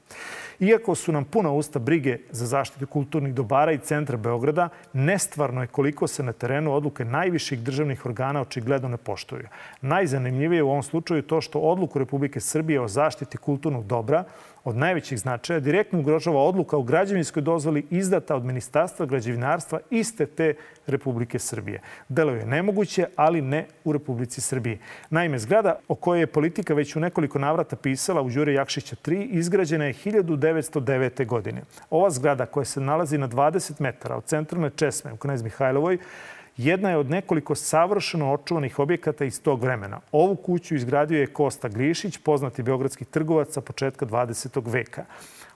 Iako 0.61 0.95
su 0.95 1.13
nam 1.13 1.25
puna 1.25 1.51
usta 1.51 1.79
brige 1.79 2.19
za 2.31 2.47
zaštitu 2.47 2.87
kulturnih 2.87 3.35
dobara 3.35 3.73
i 3.73 3.79
centra 3.79 4.17
Beograda, 4.17 4.69
nestvarno 4.93 5.61
je 5.61 5.67
koliko 5.67 6.07
se 6.07 6.23
na 6.23 6.33
terenu 6.33 6.75
odluke 6.75 7.05
najviših 7.05 7.59
državnih 7.59 8.07
organa 8.07 8.41
očigledno 8.41 8.89
ne 8.89 8.97
poštuju. 8.97 9.49
Najzanimljivije 9.81 10.63
u 10.63 10.71
ovom 10.71 10.83
slučaju 10.83 11.23
to 11.23 11.41
što 11.41 11.59
odluku 11.59 11.99
Republike 11.99 12.41
Srbije 12.41 12.81
o 12.81 12.89
zaštiti 12.89 13.37
kulturnog 13.39 13.87
dobra 13.87 14.25
od 14.65 14.77
najvećih 14.77 15.19
značaja 15.19 15.61
direktno 15.61 15.99
ugrožava 15.99 16.43
odluka 16.43 16.77
o 16.77 16.83
građevinskoj 16.83 17.43
dozvoli 17.43 17.87
izdata 17.91 18.37
od 18.37 18.45
Ministarstva 18.45 19.07
građevinarstva 19.07 19.81
iste 19.91 20.27
te 20.27 20.55
Republike 20.87 21.39
Srbije. 21.39 21.81
Delo 22.09 22.33
je 22.33 22.47
nemoguće, 22.47 23.07
ali 23.17 23.43
ne 23.43 23.67
u 23.85 23.93
Republici 23.93 24.41
Srbiji. 24.41 24.79
Naime, 25.11 25.39
zgrada 25.39 25.79
o 25.89 25.95
kojoj 25.95 26.21
je 26.21 26.27
politika 26.27 26.75
već 26.75 26.97
u 26.97 27.01
nekoliko 27.01 27.39
navrata 27.39 27.77
pisala 27.77 28.23
u 28.23 28.31
Đure 28.31 28.55
Jakšića 28.55 28.97
3 29.05 29.29
izgrađena 29.31 29.85
je 29.85 29.95
1909. 29.95 31.27
godine. 31.27 31.63
Ova 31.91 32.11
zgrada 32.11 32.47
koja 32.47 32.65
se 32.65 32.81
nalazi 32.81 33.19
na 33.19 33.29
20 33.29 33.81
metara 33.81 34.17
od 34.17 34.25
centralne 34.25 34.71
česme 34.71 35.13
u 35.13 35.17
Knez 35.17 35.43
Mihajlovoj 35.43 35.99
jedna 36.57 36.91
je 36.91 36.97
od 36.97 37.11
nekoliko 37.11 37.55
savršeno 37.55 38.33
očuvanih 38.33 38.79
objekata 38.79 39.25
iz 39.25 39.43
tog 39.43 39.63
vremena. 39.63 40.01
Ovu 40.13 40.37
kuću 40.37 40.75
izgradio 40.75 41.21
je 41.21 41.27
Kosta 41.27 41.69
Glišić, 41.69 42.19
poznati 42.19 42.63
beogradski 42.63 43.05
trgovac 43.05 43.53
sa 43.53 43.61
početka 43.61 44.07
20. 44.07 44.63
veka. 44.73 45.05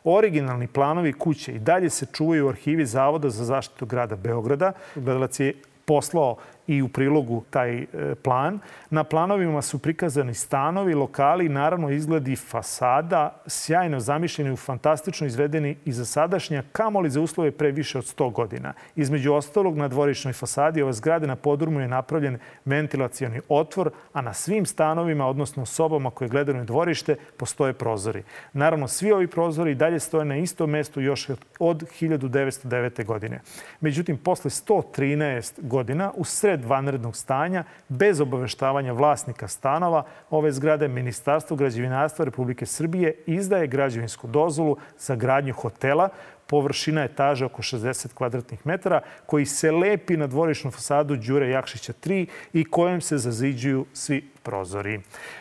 Originalni 0.05 0.67
planovi 0.67 1.13
kuće 1.13 1.53
i 1.53 1.59
dalje 1.59 1.91
se 1.91 2.07
čuvaju 2.13 2.47
u 2.47 2.49
arhivi 2.49 2.87
Zavoda 2.87 3.31
za 3.31 3.45
zaštitu 3.45 3.87
grada 3.87 4.17
Beograda. 4.17 4.73
Gledalac 4.95 5.41
je 5.41 5.55
poslao 5.85 6.37
i 6.67 6.83
u 6.83 6.89
prilogu 6.89 7.45
taj 7.51 7.79
e, 7.79 7.87
plan. 8.23 8.59
Na 8.91 9.05
planovima 9.05 9.63
su 9.63 9.79
prikazani 9.79 10.35
stanovi, 10.35 10.95
lokali 10.95 11.47
i 11.47 11.49
naravno 11.49 11.91
izgledi 11.91 12.37
fasada, 12.37 13.43
sjajno 13.47 14.01
zamišljeni 14.01 14.53
u 14.53 14.57
fantastično 14.57 15.27
izvedeni 15.27 15.77
i 15.85 15.93
za 15.93 16.05
sadašnja, 16.05 16.63
kamoli 16.73 17.11
za 17.11 17.21
uslove 17.21 17.51
pre 17.51 17.71
više 17.71 17.99
od 17.99 18.05
100 18.05 18.33
godina. 18.33 18.73
Između 18.97 19.33
ostalog, 19.33 19.77
na 19.77 19.89
dvorišnoj 19.89 20.33
fasadi 20.33 20.83
ove 20.83 20.93
zgrade 20.93 21.27
na 21.27 21.37
podrumu 21.37 21.81
je 21.81 21.89
napravljen 21.89 22.39
ventilacioni 22.65 23.41
otvor, 23.49 23.91
a 24.13 24.21
na 24.21 24.33
svim 24.33 24.67
stanovima, 24.67 25.27
odnosno 25.27 25.67
sobama 25.67 26.11
koje 26.11 26.29
gledaju 26.29 26.59
na 26.59 26.65
dvorište, 26.65 27.17
postoje 27.37 27.73
prozori. 27.73 28.23
Naravno, 28.53 28.89
svi 28.89 29.13
ovi 29.13 29.27
prozori 29.27 29.75
dalje 29.75 30.01
stoje 30.01 30.25
na 30.25 30.37
istom 30.37 30.71
mestu 30.71 31.01
još 31.01 31.29
od 31.59 31.83
1909. 32.01 33.05
godine. 33.05 33.41
Međutim, 33.81 34.19
posle 34.19 34.51
113 34.51 35.53
godina, 35.63 36.13
u 36.17 36.25
sred 36.25 36.56
sred 36.57 36.65
vanrednog 36.65 37.17
stanja, 37.17 37.65
bez 37.89 38.21
obaveštavanja 38.21 38.93
vlasnika 38.93 39.49
stanova 39.49 40.05
ove 40.31 40.53
zgrade, 40.53 40.89
Ministarstvo 40.89 41.57
građevinarstva 41.57 42.25
Republike 42.25 42.67
Srbije 42.67 43.15
izdaje 43.27 43.67
građevinsku 43.67 44.27
dozvolu 44.27 44.77
za 44.99 45.17
gradnju 45.17 45.55
hotela. 45.55 46.09
Površina 46.47 47.05
etaže 47.05 47.45
oko 47.45 47.63
60 47.63 48.15
kvadratnih 48.15 48.67
metara, 48.67 49.01
koji 49.27 49.47
se 49.47 49.71
lepi 49.71 50.17
na 50.17 50.27
dvorišnu 50.27 50.71
fasadu 50.71 51.17
Đure 51.17 51.51
Jakšića 51.51 51.93
3 51.93 52.27
i 52.53 52.65
kojem 52.65 53.01
se 53.01 53.19
zaziđuju 53.19 53.87
svi 53.93 54.31
prozori. 54.47 55.01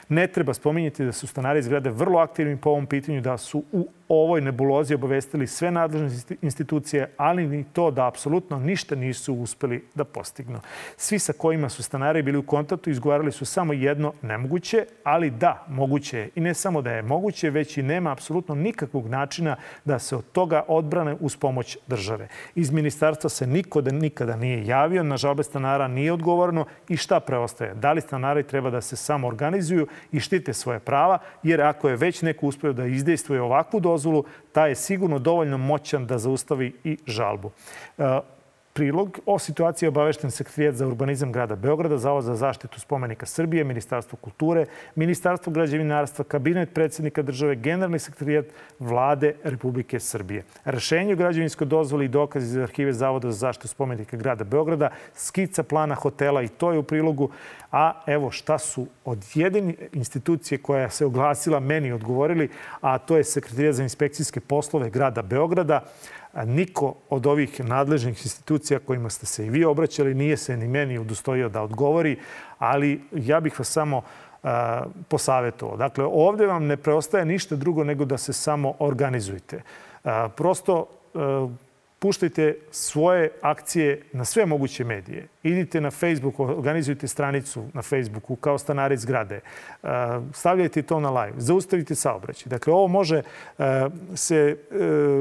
Ne 0.09 0.27
treba 0.27 0.53
spominjati 0.53 1.05
da 1.05 1.11
su 1.11 1.27
stanari 1.27 1.61
zgrade 1.61 1.89
vrlo 1.89 2.19
aktivni 2.19 2.57
po 2.57 2.69
ovom 2.69 2.85
pitanju, 2.85 3.21
da 3.21 3.37
su 3.37 3.63
u 3.71 3.87
ovoj 4.09 4.41
nebulozi 4.41 4.93
obavestili 4.93 5.47
sve 5.47 5.71
nadležne 5.71 6.37
institucije, 6.41 7.11
ali 7.17 7.47
ni 7.47 7.63
to 7.73 7.91
da 7.91 8.07
apsolutno 8.07 8.59
ništa 8.59 8.95
nisu 8.95 9.33
uspeli 9.33 9.83
da 9.95 10.03
postignu. 10.03 10.59
Svi 10.97 11.19
sa 11.19 11.33
kojima 11.33 11.69
su 11.69 11.83
stanari 11.83 12.21
bili 12.21 12.37
u 12.37 12.43
kontaktu 12.43 12.89
izgovarali 12.89 13.31
su 13.31 13.45
samo 13.45 13.73
jedno 13.73 14.13
nemoguće, 14.21 14.85
ali 15.03 15.29
da, 15.29 15.65
moguće 15.69 16.19
je. 16.19 16.29
I 16.35 16.41
ne 16.41 16.53
samo 16.53 16.81
da 16.81 16.91
je 16.91 17.01
moguće, 17.01 17.49
već 17.49 17.77
i 17.77 17.83
nema 17.83 18.11
apsolutno 18.11 18.55
nikakvog 18.55 19.07
načina 19.07 19.55
da 19.85 19.99
se 19.99 20.15
od 20.15 20.31
toga 20.31 20.63
odbrane 20.67 21.15
uz 21.19 21.37
pomoć 21.37 21.77
države. 21.87 22.27
Iz 22.55 22.71
ministarstva 22.71 23.29
se 23.29 23.47
niko 23.47 23.81
da 23.81 23.91
nikada 23.91 24.35
nije 24.35 24.65
javio, 24.65 25.03
na 25.03 25.17
žalbe 25.17 25.43
stanara 25.43 25.87
nije 25.87 26.13
odgovorno 26.13 26.65
i 26.89 26.97
šta 26.97 27.19
preostaje? 27.19 27.73
Da 27.73 27.93
li 27.93 28.01
stanari 28.01 28.43
treba 28.43 28.69
da 28.69 28.81
se 28.81 28.94
samo 28.95 29.27
organizuju 29.27 29.87
i 30.11 30.19
štite 30.19 30.53
svoje 30.53 30.79
prava, 30.79 31.19
jer 31.43 31.61
ako 31.61 31.89
je 31.89 31.95
već 31.95 32.21
neko 32.21 32.47
uspeo 32.47 32.73
da 32.73 32.85
izdejstvuje 32.85 33.41
ovakvu 33.41 33.79
dozvolu, 33.79 34.25
taj 34.51 34.71
je 34.71 34.75
sigurno 34.75 35.19
dovoljno 35.19 35.57
moćan 35.57 36.05
da 36.05 36.17
zaustavi 36.17 36.73
i 36.83 36.97
žalbu. 37.05 37.51
Prilog 38.77 39.19
o 39.25 39.39
situaciji 39.39 39.87
obavešten 39.87 40.31
sekretarijat 40.31 40.75
za 40.75 40.87
urbanizam 40.87 41.31
grada 41.31 41.55
Beograda, 41.55 41.97
Zavod 41.97 42.23
za 42.23 42.35
zaštitu 42.35 42.79
spomenika 42.79 43.25
Srbije, 43.25 43.63
Ministarstvo 43.63 44.17
kulture, 44.21 44.65
Ministarstvo 44.95 45.53
građevinarstva, 45.53 46.25
Kabinet 46.25 46.73
predsednika 46.73 47.21
države, 47.21 47.55
Generalni 47.55 47.99
sekretarijat 47.99 48.45
vlade 48.79 49.35
Republike 49.43 49.99
Srbije. 49.99 50.43
Rešenje 50.65 51.13
o 51.13 51.15
građevinskoj 51.15 51.67
dozvoli 51.67 52.05
i 52.05 52.07
dokazi 52.07 52.45
iz 52.45 52.57
arhive 52.57 52.93
Zavoda 52.93 53.31
za 53.31 53.37
zaštitu 53.37 53.67
spomenika 53.67 54.17
grada 54.17 54.43
Beograda, 54.43 54.89
skica 55.13 55.63
plana 55.63 55.95
hotela 55.95 56.41
i 56.41 56.47
to 56.47 56.71
je 56.71 56.79
u 56.79 56.83
prilogu. 56.83 57.29
A 57.71 58.01
evo 58.07 58.31
šta 58.31 58.57
su 58.57 58.87
od 59.05 59.23
jedine 59.33 59.73
institucije 59.93 60.57
koja 60.57 60.89
se 60.89 61.05
oglasila 61.05 61.59
meni 61.59 61.91
odgovorili, 61.91 62.49
a 62.81 62.97
to 62.97 63.17
je 63.17 63.23
sekretarijat 63.23 63.75
za 63.75 63.83
inspekcijske 63.83 64.39
poslove 64.39 64.89
grada 64.89 65.21
Beograda 65.21 65.81
niko 66.43 66.93
od 67.09 67.25
ovih 67.25 67.63
nadležnih 67.65 68.25
institucija 68.25 68.79
kojima 68.79 69.09
ste 69.09 69.25
se 69.25 69.45
i 69.45 69.49
vi 69.49 69.65
obraćali 69.65 70.13
nije 70.13 70.37
se 70.37 70.57
ni 70.57 70.67
meni 70.67 70.99
udostojio 70.99 71.49
da 71.49 71.61
odgovori, 71.61 72.17
ali 72.57 73.01
ja 73.11 73.39
bih 73.39 73.59
vas 73.59 73.69
samo 73.69 74.01
posavetovao. 75.07 75.77
Dakle, 75.77 76.05
ovde 76.05 76.45
vam 76.45 76.65
ne 76.65 76.77
preostaje 76.77 77.25
ništa 77.25 77.55
drugo 77.55 77.83
nego 77.83 78.05
da 78.05 78.17
se 78.17 78.33
samo 78.33 78.73
organizujete. 78.79 79.61
Prosto 80.35 80.87
puštajte 82.05 82.55
svoje 82.71 83.29
akcije 83.41 84.01
na 84.13 84.25
sve 84.25 84.45
moguće 84.45 84.83
medije. 84.83 85.27
Idite 85.43 85.81
na 85.81 85.91
Facebook, 85.91 86.39
organizujte 86.39 87.07
stranicu 87.07 87.63
na 87.73 87.81
Facebooku 87.81 88.35
kao 88.35 88.57
stanari 88.57 88.97
zgrade. 88.97 89.35
E, 89.35 89.87
stavljajte 90.33 90.81
to 90.81 90.99
na 90.99 91.09
live. 91.09 91.33
Zaustavite 91.37 91.95
saobraćaj. 91.95 92.49
Dakle, 92.49 92.73
ovo 92.73 92.87
može 92.87 93.17
e, 93.17 93.63
se 94.15 94.35
e, 94.35 94.75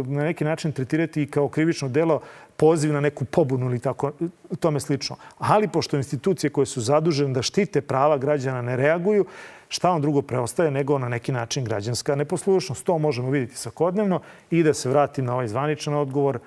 na 0.07 0.25
neki 0.25 0.45
način 0.45 0.73
tretirati 0.73 1.23
i 1.23 1.27
kao 1.27 1.49
krivično 1.49 1.89
delo 1.89 2.21
poziv 2.57 2.93
na 2.93 3.01
neku 3.01 3.25
pobunu 3.25 3.67
ili 3.67 3.79
tako, 3.79 4.13
tome 4.61 4.81
slično. 4.81 5.17
Ali 5.39 5.69
pošto 5.69 5.97
institucije 5.97 6.51
koje 6.51 6.67
su 6.67 6.81
zadužene 6.81 7.33
da 7.35 7.43
štite 7.43 7.81
prava 7.81 8.19
građana 8.19 8.63
ne 8.63 8.77
reaguju, 8.77 9.25
šta 9.69 9.91
vam 9.91 10.03
drugo 10.03 10.23
preostaje 10.23 10.71
nego 10.71 10.99
na 10.99 11.09
neki 11.09 11.33
način 11.33 11.65
građanska 11.65 12.15
neposlušnost. 12.15 12.85
To 12.85 12.99
možemo 12.99 13.31
vidjeti 13.31 13.57
svakodnevno 13.57 14.21
i 14.51 14.63
da 14.63 14.75
se 14.75 14.89
vratim 14.89 15.25
na 15.25 15.35
ovaj 15.35 15.49
zvaničan 15.49 15.95
odgovor 15.95 16.39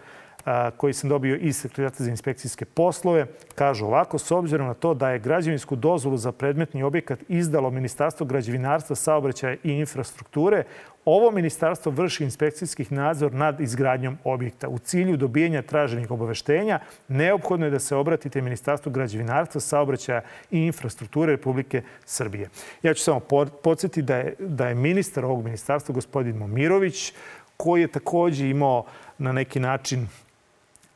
koji 0.77 0.93
sam 0.93 1.10
dobio 1.10 1.36
iz 1.36 1.57
Sekretarijata 1.57 2.03
za 2.03 2.10
inspekcijske 2.10 2.65
poslove. 2.65 3.25
Kažu 3.55 3.86
ovako, 3.86 4.17
s 4.17 4.31
obzirom 4.31 4.67
na 4.67 4.73
to 4.73 4.93
da 4.93 5.10
je 5.10 5.19
građevinsku 5.19 5.75
dozvolu 5.75 6.17
za 6.17 6.31
predmetni 6.31 6.83
objekat 6.83 7.19
izdalo 7.27 7.71
Ministarstvo 7.71 8.25
građevinarstva, 8.25 8.95
saobraćaja 8.95 9.55
i 9.63 9.71
infrastrukture, 9.71 10.63
ovo 11.05 11.31
ministarstvo 11.31 11.91
vrši 11.91 12.23
inspekcijskih 12.23 12.91
nadzor 12.91 13.33
nad 13.33 13.62
izgradnjom 13.62 14.17
objekta. 14.23 14.69
U 14.69 14.79
cilju 14.79 15.17
dobijanja 15.17 15.62
traženih 15.62 16.12
obaveštenja 16.12 16.79
neophodno 17.07 17.65
je 17.65 17.71
da 17.71 17.79
se 17.79 17.95
obratite 17.95 18.41
Ministarstvu 18.41 18.91
građevinarstva, 18.91 19.62
saobraćaja 19.62 20.21
i 20.51 20.60
infrastrukture 20.60 21.31
Republike 21.31 21.81
Srbije. 22.05 22.49
Ja 22.83 22.93
ću 22.93 23.03
samo 23.03 23.19
podsjetiti 23.63 24.01
da 24.01 24.15
je, 24.15 24.36
da 24.39 24.67
je 24.67 24.75
ministar 24.75 25.25
ovog 25.25 25.43
ministarstva, 25.43 25.93
gospodin 25.93 26.38
Momirović, 26.38 27.13
koji 27.57 27.81
je 27.81 27.88
takođe 27.88 28.49
imao 28.49 28.86
na 29.17 29.31
neki 29.31 29.60
način 29.60 30.07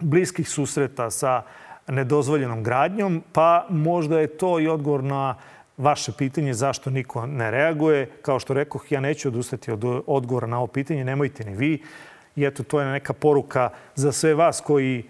bliskih 0.02 0.50
susreta 0.50 1.12
sa 1.12 1.44
nedozvoljenom 1.88 2.64
gradnjom, 2.64 3.24
pa 3.32 3.66
možda 3.70 4.20
je 4.20 4.28
to 4.28 4.60
i 4.60 4.68
odgovor 4.68 5.04
na 5.04 5.36
vaše 5.78 6.12
pitanje 6.18 6.54
zašto 6.54 6.90
niko 6.90 7.26
ne 7.26 7.52
reaguje. 7.52 8.10
Kao 8.22 8.40
što 8.40 8.54
rekoh, 8.54 8.92
ja 8.92 9.00
neću 9.00 9.28
odustati 9.28 9.72
od 9.72 10.04
odgovora 10.08 10.48
na 10.48 10.58
ovo 10.58 10.68
pitanje, 10.68 11.06
nemojte 11.06 11.44
ni 11.44 11.56
vi. 11.56 11.84
I 12.36 12.46
eto, 12.46 12.64
to 12.64 12.80
je 12.80 12.92
neka 12.92 13.14
poruka 13.14 13.70
za 13.96 14.12
sve 14.12 14.34
vas 14.34 14.62
koji 14.62 15.04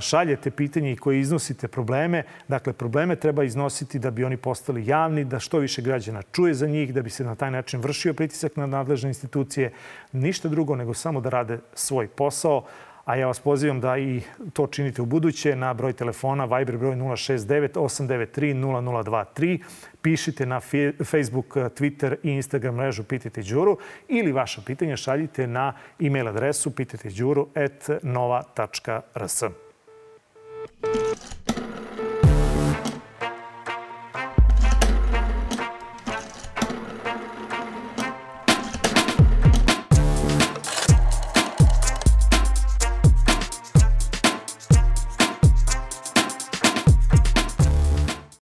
šaljete 0.00 0.50
pitanje 0.50 0.92
i 0.92 0.96
koji 0.96 1.20
iznosite 1.20 1.68
probleme. 1.68 2.22
Dakle, 2.48 2.72
probleme 2.72 3.16
treba 3.16 3.44
iznositi 3.44 3.98
da 3.98 4.10
bi 4.10 4.24
oni 4.24 4.36
postali 4.36 4.86
javni, 4.86 5.24
da 5.24 5.38
što 5.38 5.58
više 5.58 5.82
građana 5.82 6.22
čuje 6.22 6.54
za 6.54 6.66
njih, 6.66 6.94
da 6.94 7.02
bi 7.02 7.10
se 7.10 7.24
na 7.24 7.34
taj 7.34 7.50
način 7.50 7.80
vršio 7.80 8.14
pritisak 8.14 8.56
na 8.56 8.66
nadležne 8.66 9.10
institucije. 9.10 9.72
Ništa 10.12 10.48
drugo 10.48 10.76
nego 10.76 10.94
samo 10.94 11.20
da 11.20 11.28
rade 11.28 11.58
svoj 11.74 12.08
posao 12.08 12.64
a 13.08 13.16
ja 13.16 13.26
vas 13.26 13.40
pozivam 13.40 13.80
da 13.80 13.98
i 13.98 14.20
to 14.52 14.66
činite 14.66 15.02
u 15.02 15.06
buduće 15.06 15.56
na 15.56 15.74
broj 15.74 15.92
telefona 15.92 16.44
Viber 16.44 16.76
broj 16.76 16.96
069 16.96 17.72
893 17.72 18.54
0023. 18.54 19.58
Pišite 20.02 20.46
na 20.46 20.60
Facebook, 21.04 21.56
Twitter 21.56 22.16
i 22.22 22.30
Instagram 22.30 22.74
mrežu 22.74 23.04
Pitajte 23.04 23.42
Đuru 23.42 23.78
ili 24.08 24.32
vaša 24.32 24.62
pitanja 24.66 24.96
šaljite 24.96 25.46
na 25.46 25.72
e-mail 26.00 26.28
adresu 26.28 26.70
pitajteđuru.nova.rs. 26.70 29.44